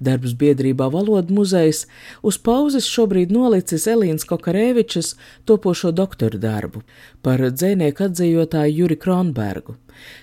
darbs 0.00 0.34
biedrībā 0.36 0.90
Valodu 0.92 1.34
muzejs, 1.34 1.86
uz 2.22 2.38
pauzes 2.38 2.88
šobrīd 2.90 3.32
nolicis 3.32 3.88
Elīnas 3.90 4.26
Kokarēvičas 4.28 5.14
topošo 5.48 5.92
doktora 5.96 6.40
darbu 6.42 6.84
par 7.22 7.40
dzēnieku 7.40 8.08
atzījotāju 8.10 8.80
Juri 8.82 9.00
Kronbergu. 9.00 9.76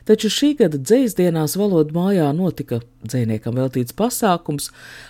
Taču 0.09 0.31
šī 0.33 0.53
gada 0.63 0.79
dzēsdienās 0.79 1.57
valodu 1.59 1.95
mājā 1.95 2.29
notika 2.35 2.81
dzēniekam 3.03 3.57
veltīts 3.59 3.95
pasākums. 3.97 4.69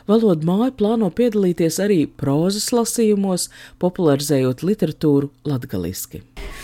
Valodu 0.10 0.48
māja 0.50 0.72
plāno 0.78 1.10
piedalīties 1.14 1.80
arī 1.84 2.04
prozas 2.08 2.72
lasījumos, 2.74 3.50
popularizējot 3.82 4.66
literatūru 4.66 5.32
latgaliski. 5.48 6.24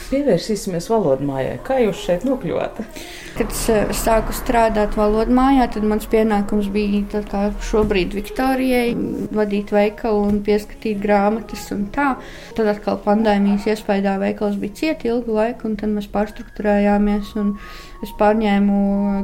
Pievērsīsimies 0.09 0.87
valodu 0.89 1.25
mājai. 1.27 1.57
Kā 1.65 1.77
jūs 1.83 1.99
šeit 2.01 2.25
nokļuvāt? 2.25 2.79
Kad 3.37 3.51
es 3.53 3.61
eh, 3.71 3.91
sāku 3.93 4.33
strādāt 4.33 4.97
valodu 4.97 5.35
mājā, 5.37 5.67
tad 5.75 5.85
mans 5.87 6.07
pienākums 6.09 6.71
bija 6.73 7.21
kā 7.29 7.43
šobrīd 7.69 8.15
Viktorijai 8.17 8.95
vadīt 9.37 9.73
veikalu 9.75 10.25
un 10.31 10.41
pieskatīt 10.45 10.97
grāmatas 11.03 11.67
un 11.75 11.85
tā. 11.93 12.15
Tad 12.57 12.71
atkal 12.73 12.97
pandēmijas 13.05 13.69
iespējā 13.69 14.17
veikals 14.23 14.57
bija 14.61 14.79
cieti 14.81 15.11
ilgu 15.13 15.37
laiku, 15.37 15.69
un 15.69 15.77
tad 15.79 15.93
mēs 15.93 16.09
pārstruktūrējāmies. 16.11 17.35
Es 18.05 18.13
pārņēmu 18.15 18.75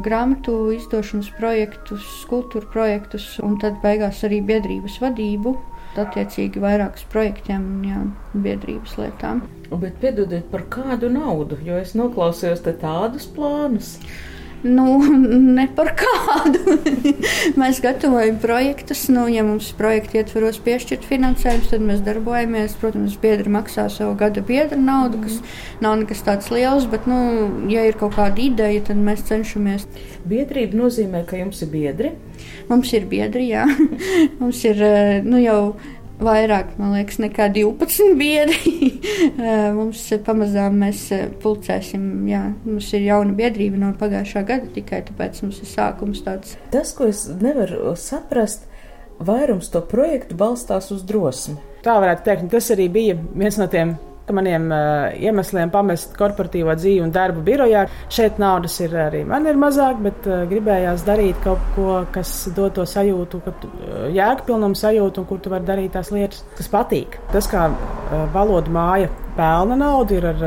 grāmatu 0.04 0.56
izdošanas 0.76 1.30
projektus, 1.38 2.04
kultūra 2.28 2.68
projektus 2.74 3.30
un 3.40 3.56
tad 3.62 3.78
beigās 3.84 4.20
arī 4.28 4.42
biedrības 4.44 5.00
vadību 5.04 5.56
attiecīgi 5.96 6.60
vairākus 6.60 7.06
projektiem 7.12 7.64
un 7.64 7.84
jā, 7.88 8.02
biedrības 8.44 8.98
lietām. 9.00 9.46
Bet 9.72 9.96
piedodiet 10.02 10.50
par 10.52 10.66
kādu 10.72 11.08
naudu, 11.14 11.58
jo 11.64 11.80
es 11.80 11.96
noklausījos 11.96 12.66
tādus 12.82 13.30
plānus. 13.32 13.96
Nu, 14.64 14.98
ne 15.56 15.68
par 15.76 15.92
kādu. 16.00 16.78
mēs 17.62 17.82
gatavojam 17.84 18.40
projektus. 18.42 19.06
Nu, 19.14 19.28
ja 19.30 19.44
mums 19.46 19.72
projekta 19.78 20.22
ietvaros 20.22 20.58
piešķirt 20.66 21.06
finansējums, 21.06 21.70
tad 21.74 21.86
mēs 21.86 22.02
darbojamies. 22.06 22.78
Protams, 22.82 23.18
biedri 23.22 23.52
maksā 23.54 23.88
savu 23.94 24.16
gada 24.20 24.42
biedra 24.46 24.80
naudu, 24.80 25.22
kas 25.26 25.40
nav 25.86 26.00
nekas 26.02 26.24
tāds 26.26 26.50
liels. 26.54 26.88
Bet, 26.90 27.10
nu, 27.10 27.20
ja 27.72 27.86
ir 27.86 28.00
kaut 28.00 28.18
kāda 28.18 28.42
ideja, 28.42 28.88
tad 28.90 29.02
mēs 29.02 29.26
cenšamies. 29.30 29.86
Biedrība 30.26 30.80
nozīmē, 30.82 31.26
ka 31.30 31.38
jums 31.42 31.62
ir 31.62 31.74
biedri. 31.74 32.16
Mums 32.70 32.94
ir 32.98 33.06
biedri, 33.10 33.50
jā. 33.52 33.68
mums 34.42 34.64
ir 34.66 34.82
eh, 34.82 35.20
nu, 35.26 35.38
jau 35.44 35.60
vairāk, 36.22 36.76
man 36.80 36.96
liekas, 36.96 37.20
nekā 37.24 37.50
12 37.56 38.16
biedri. 38.20 38.74
Eh, 39.26 39.72
mums 39.74 40.02
pamazām 40.26 40.76
mēs 40.80 41.00
eh, 41.16 41.26
pulcēsim, 41.42 42.04
jā, 42.30 42.42
mums 42.66 42.88
ir 42.96 43.06
jauna 43.08 43.34
biedrība 43.36 43.80
no 43.80 43.90
pagājušā 43.98 44.44
gada 44.48 44.70
tikai 44.76 45.02
tāpēc 45.08 45.42
mums 45.44 45.60
ir 45.64 45.70
sākums 45.70 46.22
tāds. 46.26 46.56
Tas, 46.72 46.94
ko 46.96 47.08
es 47.10 47.26
nevaru 47.42 47.94
saprast, 48.00 48.68
vairums 49.20 49.72
to 49.74 49.82
projektu 49.90 50.38
balstās 50.40 50.92
uz 50.94 51.04
drosmi. 51.08 51.58
Tā 51.86 51.98
varētu 52.04 52.28
teikt, 52.28 52.48
tas 52.54 52.70
arī 52.76 52.88
bija 52.92 53.18
viens 53.18 53.60
no 53.60 53.68
tiem 53.72 53.96
maniem 54.34 54.70
uh, 54.72 55.12
iemesliem 55.22 55.70
pamest 55.74 56.16
korporatīvo 56.18 56.74
dzīvi 56.78 57.04
un 57.04 57.12
darbu 57.14 57.44
birojā. 57.46 57.86
Šeit 58.10 58.40
naudas 58.42 58.78
ir 58.82 58.96
arī 58.98 59.24
man 59.28 59.46
ir 59.50 59.60
mazāk, 59.60 60.00
bet 60.06 60.30
uh, 60.30 60.46
gribējās 60.50 61.06
darīt 61.06 61.42
kaut 61.44 61.62
ko, 61.76 62.00
kas 62.16 62.32
dod 62.56 62.74
to 62.78 62.88
sajūtu, 62.90 63.42
uh, 63.52 64.08
jēgpilnumu 64.16 64.80
sajūtu 64.80 65.22
un 65.22 65.30
kur 65.30 65.44
tu 65.44 65.54
vari 65.54 65.68
darīt 65.68 65.94
tās 65.98 66.10
lietas, 66.16 66.42
kas 66.58 66.72
patīk. 66.72 67.20
Tas 67.34 67.50
kā 67.52 67.68
valoda 68.34 68.72
māja 68.72 69.12
pelna 69.36 69.76
naudu 69.80 70.18
ir 70.20 70.26
ar, 70.30 70.44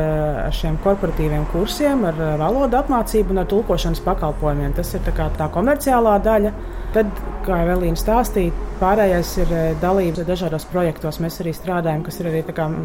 ar 0.49 0.55
šiem 0.55 0.79
korporatīviem 0.85 1.47
kursiem, 1.53 2.05
ar 2.09 2.19
valodu 2.41 2.79
apmācību 2.81 3.35
un 3.35 3.43
ar 3.43 3.49
tulkošanas 3.51 4.03
pakalpojumiem. 4.07 4.75
Tas 4.79 4.95
ir 4.97 5.05
tā, 5.07 5.31
tā 5.39 5.51
komerciālā 5.55 6.19
daļa. 6.25 6.55
Tad, 6.89 7.09
kā 7.45 7.59
jau 7.61 7.75
Elīna 7.75 8.01
stāstīja, 8.01 8.53
pārējais 8.81 9.33
ir 9.43 9.51
dalība 9.83 10.25
dažādos 10.25 10.65
projektos. 10.71 11.19
Mēs 11.21 11.37
arī 11.43 11.53
strādājam, 11.53 12.01
kas 12.07 12.17
ir 12.23 12.31
arī 12.31 12.41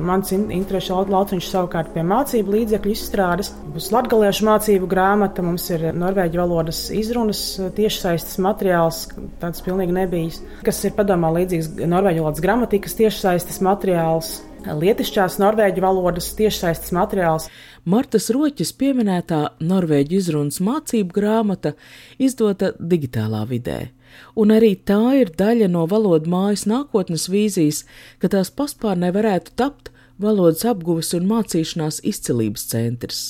mans 0.09 0.33
interešu 0.35 1.05
lauciņš 1.13 1.47
savukārt 1.47 1.93
pie 1.95 2.03
mācību 2.09 2.51
līdzekļu 2.57 2.91
izstrādes. 2.91 3.53
Būs 3.71 3.91
latgaliešu 3.95 4.47
mācību 4.49 4.89
grāmata, 4.91 5.45
mums 5.45 5.69
ir 5.71 5.87
norvēģu 5.95 6.41
valodas 6.43 6.85
izrunas 6.91 7.45
tiešsaistes 7.77 8.41
materiāls, 8.43 9.05
tāds 9.39 9.63
pilnīgi 9.63 9.95
nebijis, 9.95 10.41
kas 10.67 10.83
ir 10.83 10.97
padomā 10.99 11.31
līdzīgs 11.39 11.71
norvēģu 11.87 12.25
valodas 12.25 12.43
gramatikas 12.43 12.99
tiešsaistes 12.99 13.63
materiāls 13.63 14.41
lietišķās 14.63 15.37
norvēģu 15.41 15.83
valodas 15.83 16.29
tiešsaistes 16.37 16.93
materiāls. 16.95 17.49
Martas 17.89 18.29
Roķis 18.31 18.71
pieminētā 18.79 19.41
norvēģu 19.63 20.17
izrunas 20.19 20.61
mācību 20.63 21.15
grāmata 21.17 21.73
izdota 22.21 22.71
digitālā 22.79 23.43
vidē, 23.49 23.91
un 24.39 24.55
arī 24.55 24.73
tā 24.77 25.01
ir 25.19 25.33
daļa 25.35 25.69
no 25.73 25.83
valodu 25.91 26.31
mājas 26.31 26.65
nākotnes 26.69 27.27
vīzijas, 27.31 27.83
ka 28.23 28.31
tās 28.31 28.53
paspārnē 28.55 29.11
varētu 29.15 29.55
tapt 29.59 29.91
valodas 30.21 30.63
apguves 30.69 31.11
un 31.17 31.27
mācīšanās 31.27 31.99
izcelības 32.07 32.67
centrs. 32.71 33.23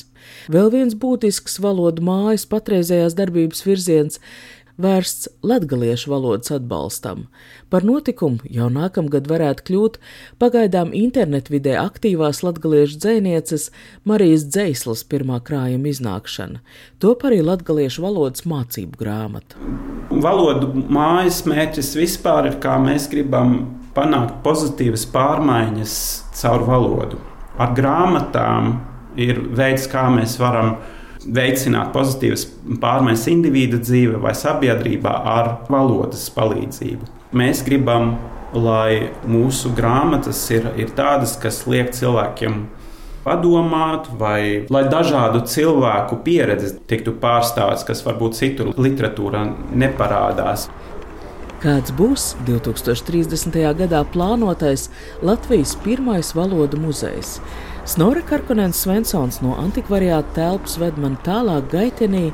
Vēl 0.52 0.69
viens 0.72 0.93
būtisks 0.96 1.58
valodu 1.63 2.04
mājas 2.06 2.46
patreizējās 2.48 3.17
darbības 3.17 3.65
virziens 3.65 4.22
vērsts 4.81 5.27
latgaliešu 5.45 6.12
valodas 6.12 6.51
atbalstam. 6.53 7.27
Par 7.69 7.86
notikumu 7.86 8.41
jau 8.49 8.69
nākamgad 8.73 9.27
varētu 9.29 9.65
kļūt 9.67 9.99
pagaidām 10.41 10.93
internetvidē 10.97 11.75
aktīvās 11.81 12.41
latgaliešu 12.45 12.97
dzēnieces 13.03 13.69
Marijas 14.09 14.47
Dzēslas 14.49 15.05
pirmā 15.09 15.39
krājuma 15.45 15.91
iznākšana, 15.93 16.63
top 17.03 17.25
arī 17.29 17.43
latgaliešu 17.45 18.05
valodas 18.05 18.47
mācību 18.49 18.97
grāmata. 18.99 19.59
Valodu 20.09 20.71
mājas 20.93 21.43
mērķis 21.49 21.93
vispār 21.97 22.49
ir, 22.49 22.57
kā 22.63 22.77
mēs 22.81 23.09
gribam 23.12 23.79
panākt 23.93 24.41
pozitīvas 24.45 25.05
pārmaiņas 25.13 25.95
caur 26.39 26.65
valodu. 26.69 27.21
Ar 27.62 27.73
grāmatām 27.77 28.73
ir 29.21 29.38
veids, 29.53 29.86
kā 29.89 30.07
mēs 30.13 30.39
varam 30.41 30.75
veicināt 31.25 31.93
pozitīvas 31.95 32.45
pārmaiņas 32.81 33.25
individu 33.31 33.79
dzīvē 33.81 34.21
vai 34.23 34.33
sabiedrībā 34.38 35.13
ar 35.33 35.51
valodas 35.71 36.27
palīdzību. 36.36 37.09
Mēs 37.33 37.63
gribam, 37.65 38.15
lai 38.53 39.09
mūsu 39.25 39.71
grāmatas 39.73 40.43
ir, 40.53 40.69
ir 40.77 40.93
tādas, 40.97 41.36
kas 41.41 41.63
liek 41.69 41.93
cilvēkiem 41.95 42.63
padomāt, 43.23 44.09
vai 44.19 44.65
lai 44.73 44.83
dažādu 44.91 45.43
cilvēku 45.47 46.19
pieredzi 46.25 46.73
tiktu 46.89 47.15
pārstāstīts, 47.21 47.88
kas 47.88 48.03
varbūt 48.05 48.38
citur 48.39 48.73
literatūrā 48.75 49.45
neparādās. 49.71 50.67
Kāds 51.63 51.93
būs 51.95 52.34
2030. 52.43 53.54
gadā 53.80 54.02
plānotais 54.12 54.89
Latvijas 55.23 55.78
pirmais 55.80 56.34
valodu 56.36 56.76
muzejs? 56.76 57.38
Snora 57.88 58.19
Karkonēns 58.28 58.82
Svensons 58.84 59.39
no 59.39 59.54
antikvariāta 59.62 60.36
telpas 60.36 60.76
ved 60.82 60.99
man 60.99 61.15
tālāk 61.23 61.69
gaitenī. 61.71 62.26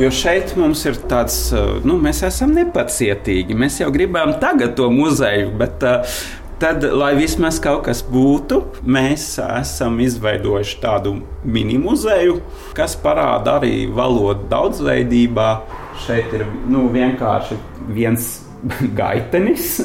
Jo 0.00 0.08
šeit 0.08 0.56
mums 0.56 0.86
ir 0.88 0.96
tāds, 1.12 1.36
eh, 1.52 1.84
nu, 1.84 1.98
mēs 2.00 2.22
esam 2.24 2.56
nepacietīgi. 2.56 3.52
Mēs 3.52 3.82
jau 3.82 3.92
gribam 3.92 4.32
tagad 4.40 4.76
to 4.80 4.88
muzeju, 4.88 5.52
bet 5.60 5.84
uh, 5.84 6.16
tad, 6.60 6.84
lai 6.84 7.14
vismaz 7.20 7.60
kaut 7.60 7.84
kas 7.84 8.00
būtu, 8.00 8.64
mēs 8.84 9.34
esam 9.44 10.00
izveidojuši 10.00 10.80
tādu 10.80 11.18
mini 11.44 11.76
muzeju, 11.80 12.40
kas 12.76 12.96
parāda 12.96 13.58
arī 13.60 13.90
valodu 13.92 14.48
daudzveidībā. 14.48 15.50
Šeit 16.06 16.32
ir 16.32 16.48
nu, 16.68 16.88
vienkārši 16.92 17.60
viens 17.92 18.38
gaitenis. 19.00 19.80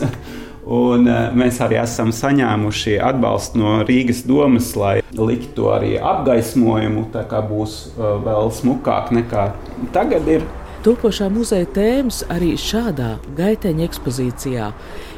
Un, 0.66 1.06
uh, 1.06 1.30
mēs 1.38 1.60
arī 1.62 1.78
esam 1.78 2.10
saņēmuši 2.16 2.96
atbalstu 3.06 3.62
no 3.62 3.74
Rīgas 3.86 4.24
domas, 4.26 4.72
lai 4.80 4.96
liktu 5.14 5.70
arī 5.70 5.96
apgaismojumu. 6.02 7.08
Tā 7.14 7.28
kā 7.30 7.44
būs 7.46 7.78
uh, 7.94 8.16
vēl 8.26 8.50
smukāk 8.50 9.14
nekā 9.14 9.50
tagad 9.94 10.26
ir. 10.40 10.48
Topošā 10.86 11.32
muzeja 11.34 11.66
tēmas 11.74 12.20
arī 12.30 12.52
šādā 12.62 13.16
gaiteņa 13.38 13.86
ekspozīcijā 13.88 14.68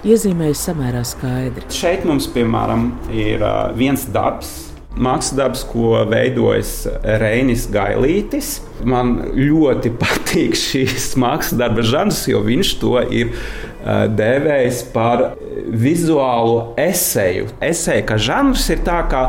iezīmējas 0.07 0.61
samērā 0.69 1.01
skaidri. 1.07 1.65
Šeit 1.75 2.05
mums, 2.07 2.27
piemēram, 2.31 2.89
ir 3.11 3.43
uh, 3.43 3.73
viens 3.75 4.05
darbs, 4.11 4.66
mākslas 4.97 5.37
darbs, 5.37 5.63
ko 5.67 6.03
veidojas 6.09 6.73
Reinis 7.21 7.67
Gailītis. 7.73 8.57
Man 8.87 9.17
ļoti 9.37 9.93
patīk 10.01 10.57
šīs 10.57 11.13
mākslas 11.19 11.57
darba 11.59 11.85
žanrs, 11.85 12.25
jo 12.31 12.43
viņš 12.45 12.75
to 12.81 12.99
ir 13.07 13.33
dēvējis 13.87 14.79
par 14.91 15.21
vizuālo 15.67 16.73
esēju. 16.79 17.47
Esēja 17.63 18.03
kā 18.09 18.17
žanrs 18.19 18.65
ir 18.73 18.81
tā, 18.85 18.97
kā 19.11 19.21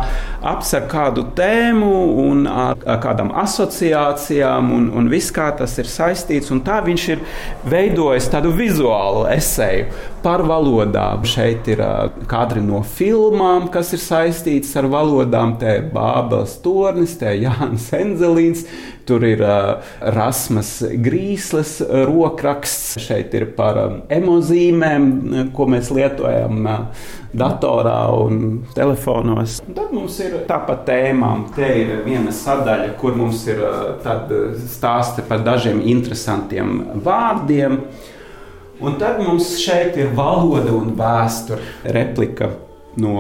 apsver 0.49 0.87
kādu 0.91 1.27
tēmu 1.39 1.93
un 2.25 2.47
ar 2.51 3.01
kādām 3.03 3.31
asociācijām, 3.39 4.73
un, 4.75 4.91
un 4.99 5.11
viss 5.13 5.35
kā 5.35 5.51
tas 5.59 5.77
ir 5.79 5.91
saistīts. 5.91 6.51
Tā 6.67 6.81
viņš 6.87 7.09
ir 7.15 7.23
veidojis 7.69 8.31
tādu 8.33 8.53
vizuālu 8.57 9.27
esēju 9.37 9.89
par 10.23 10.43
valodām. 10.47 11.25
Šeit 11.29 11.69
ir 11.71 11.83
kadri 12.31 12.63
no 12.65 12.83
filmām, 12.87 13.69
kas 13.73 13.93
ir 13.97 14.03
saistītas 14.03 14.75
ar 14.81 14.89
valodām. 14.93 15.57
Te 15.61 15.79
ir 15.81 15.91
Bābeles 15.95 16.59
tornis, 16.65 17.17
te 17.21 17.33
ir 17.37 17.49
Jānis 17.49 17.89
Enzelīns. 17.99 18.65
Tur 19.09 19.25
ir 19.25 19.41
Rasmas 20.13 20.83
Grīsles 21.01 21.79
rokraksts, 22.11 22.99
šeit 23.01 23.33
ir 23.39 23.47
par 23.57 23.79
emozīmēm, 24.13 25.07
ko 25.57 25.65
mēs 25.73 25.89
lietojam 25.97 26.69
datorā 27.33 28.03
un 28.21 28.43
telefonos. 28.77 29.63
Un 29.65 29.79
tad 29.79 29.97
mums 29.97 30.21
ir 30.25 30.37
tāpat 30.49 30.85
tēmām. 30.91 31.49
Te 31.57 31.71
ir 31.85 31.95
viena 32.05 32.35
sadaļa, 32.37 32.93
kur 33.01 33.17
mums 33.17 33.47
ir 33.49 33.65
stāsti 34.77 35.25
par 35.29 35.41
dažiem 35.47 35.81
interesantiem 35.89 37.01
vārdiem. 37.05 37.81
Un 38.81 38.95
tad 38.99 39.19
mums 39.19 39.57
šeit 39.59 39.97
ir 39.99 40.13
valoda 40.15 40.71
un 40.77 40.93
vēsture 40.99 41.59
replika 41.97 42.53
no 42.99 43.15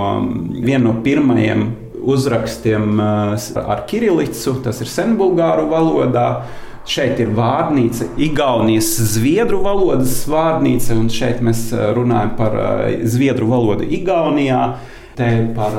viena 0.55 0.85
no 0.85 0.94
pirmajiem 1.03 1.64
uzrakstiem 2.09 3.01
eh, 3.01 3.49
ar 3.66 3.83
kirilicu, 3.90 4.55
tas 4.64 4.83
ir 4.83 4.90
senbulgāru 4.90 5.68
valodā. 5.73 6.29
Šeit 6.88 7.18
ir 7.21 7.35
vārnīca, 7.37 8.07
Igaunijas 8.16 8.94
zviedru 9.11 9.59
valodas 9.61 10.23
vārnīca, 10.31 10.94
un 10.97 11.11
šeit 11.12 11.42
mēs 11.44 11.66
eh, 11.75 11.90
runājam 11.97 12.33
par 12.38 12.55
zviedru 13.05 13.51
valodu 13.51 13.88
Igaunijā. 13.99 14.62
Te 15.18 15.27
ir 15.35 15.49
par 15.51 15.75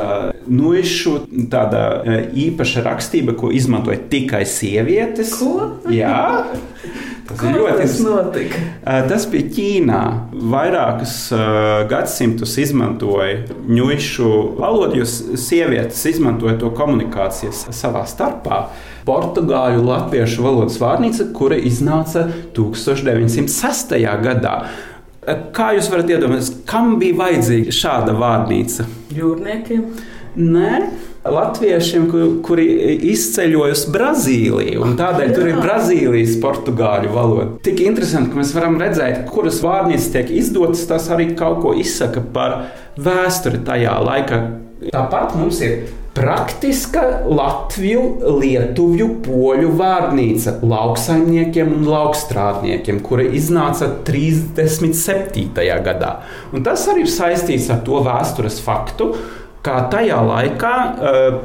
nuišu 0.51 1.13
tāda 1.47 2.03
īpaša 2.35 2.81
rakstība, 2.83 3.37
ko 3.39 3.53
izmantoja 3.55 4.01
tikai 4.11 4.41
sievietes. 4.43 5.31
Ko? 5.39 5.69
Jā. 5.95 6.43
Tas 7.29 7.37
Kur 7.37 7.53
ļoti 7.53 7.83
tas 7.83 7.95
notika. 8.01 8.61
Tas 9.09 9.25
bija 9.29 9.51
Ķīnā. 9.53 10.01
Vairākus 10.49 11.15
gadsimtus 11.91 12.55
izmantoja 12.61 13.43
ņūšu 13.69 14.29
valodu, 14.57 15.03
jo 15.03 15.07
sievietes 15.37 16.01
izmantoja 16.09 16.57
to 16.61 16.71
komunikācijas 16.73 17.67
savā 17.77 18.01
starpā. 18.09 18.63
Portugāļu 19.05 19.85
latviešu 19.85 20.43
valodas 20.45 20.77
vārnīca, 20.81 21.29
kura 21.37 21.57
iznāca 21.57 22.25
1906. 22.57 23.95
gadā. 24.25 24.55
Kā 25.53 25.71
jūs 25.77 25.89
varat 25.93 26.09
iedomāties, 26.09 26.49
kam 26.69 26.95
bija 27.01 27.17
vajadzīga 27.19 27.73
šāda 27.75 28.15
vārnīca? 28.17 28.85
Jūrniekiem? 29.13 29.85
Nē, 30.39 30.81
latviešiem, 31.27 32.07
kuri 32.45 32.67
izceļoja 33.11 33.75
uz 33.75 33.83
Brazīliju. 33.91 34.93
Tādēļ 34.99 35.35
tur 35.35 35.51
ir 35.51 35.59
Brazīlijas 35.59 36.37
portugāļu 36.43 37.13
valoda. 37.13 37.49
Tik 37.65 37.83
interesanti, 37.85 38.31
ka 38.33 38.41
mēs 38.41 38.55
varam 38.55 38.79
redzēt, 38.81 39.25
kuras 39.31 39.59
vārnīcas 39.65 40.11
tiek 40.15 40.31
izdotas. 40.39 40.87
Tas 40.89 41.09
arī 41.13 41.33
kaut 41.39 41.61
ko 41.65 41.75
izsaka 41.77 42.23
par 42.33 42.59
vēsturi 42.99 43.63
tajā 43.67 43.95
laikā. 44.05 44.43
Tāpat 44.93 45.35
mums 45.35 45.59
ir 45.65 45.89
praktiska 46.15 47.01
Latviju, 47.27 48.01
Lietuvju, 48.39 49.07
poļu 49.23 49.73
vārnīca 49.79 50.55
lauksaimniekiem 50.63 51.73
un 51.77 51.85
laukstrādniekiem, 51.87 53.01
kura 53.05 53.27
iznāca 53.27 53.91
37. 54.07 55.51
gadā. 55.85 56.13
Un 56.55 56.65
tas 56.65 56.87
arī 56.91 57.05
ir 57.05 57.11
saistīts 57.13 57.69
ar 57.71 57.83
to 57.87 58.01
vēstures 58.07 58.59
faktu, 58.63 59.13
kā 59.65 59.81
tajā 59.91 60.21
laikā 60.25 60.75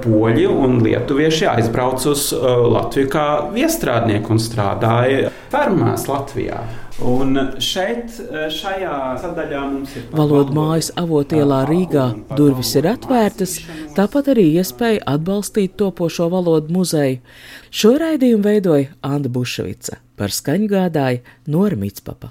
poļi 0.05 0.47
un 0.51 0.79
lietuvieši 0.85 1.49
aizbrauca 1.57 2.13
uz 2.13 2.31
Latviju 2.35 3.11
kā 3.13 3.27
viestrādnieki 3.55 4.35
un 4.35 4.43
strādāja 4.43 5.35
fermās 5.53 6.09
Latvijā. 6.11 6.63
Un 7.03 7.35
šeit, 7.59 8.15
šajā 8.55 8.99
sadaļā 9.19 9.63
mums 9.67 9.97
ir 9.99 10.05
valoda 10.15 10.55
mājas 10.55 10.93
avotielā 11.01 11.65
Rīgā. 11.67 12.07
Durvis 12.39 12.71
ir 12.79 12.87
atvērtas, 12.93 13.57
tāpat 13.99 14.31
arī 14.37 14.47
iespēja 14.61 15.03
atbalstīt 15.17 15.75
topošo 15.81 16.31
valodu 16.31 16.71
muzeju. 16.79 17.19
Šo 17.75 17.97
raidījumu 17.99 18.47
veidoja 18.47 18.95
Anna 19.03 19.27
Bušvica, 19.27 19.99
par 20.15 20.31
skaņu 20.31 20.71
gādāja 20.71 21.25
Nora 21.51 21.83
Mitspapa. 21.83 22.31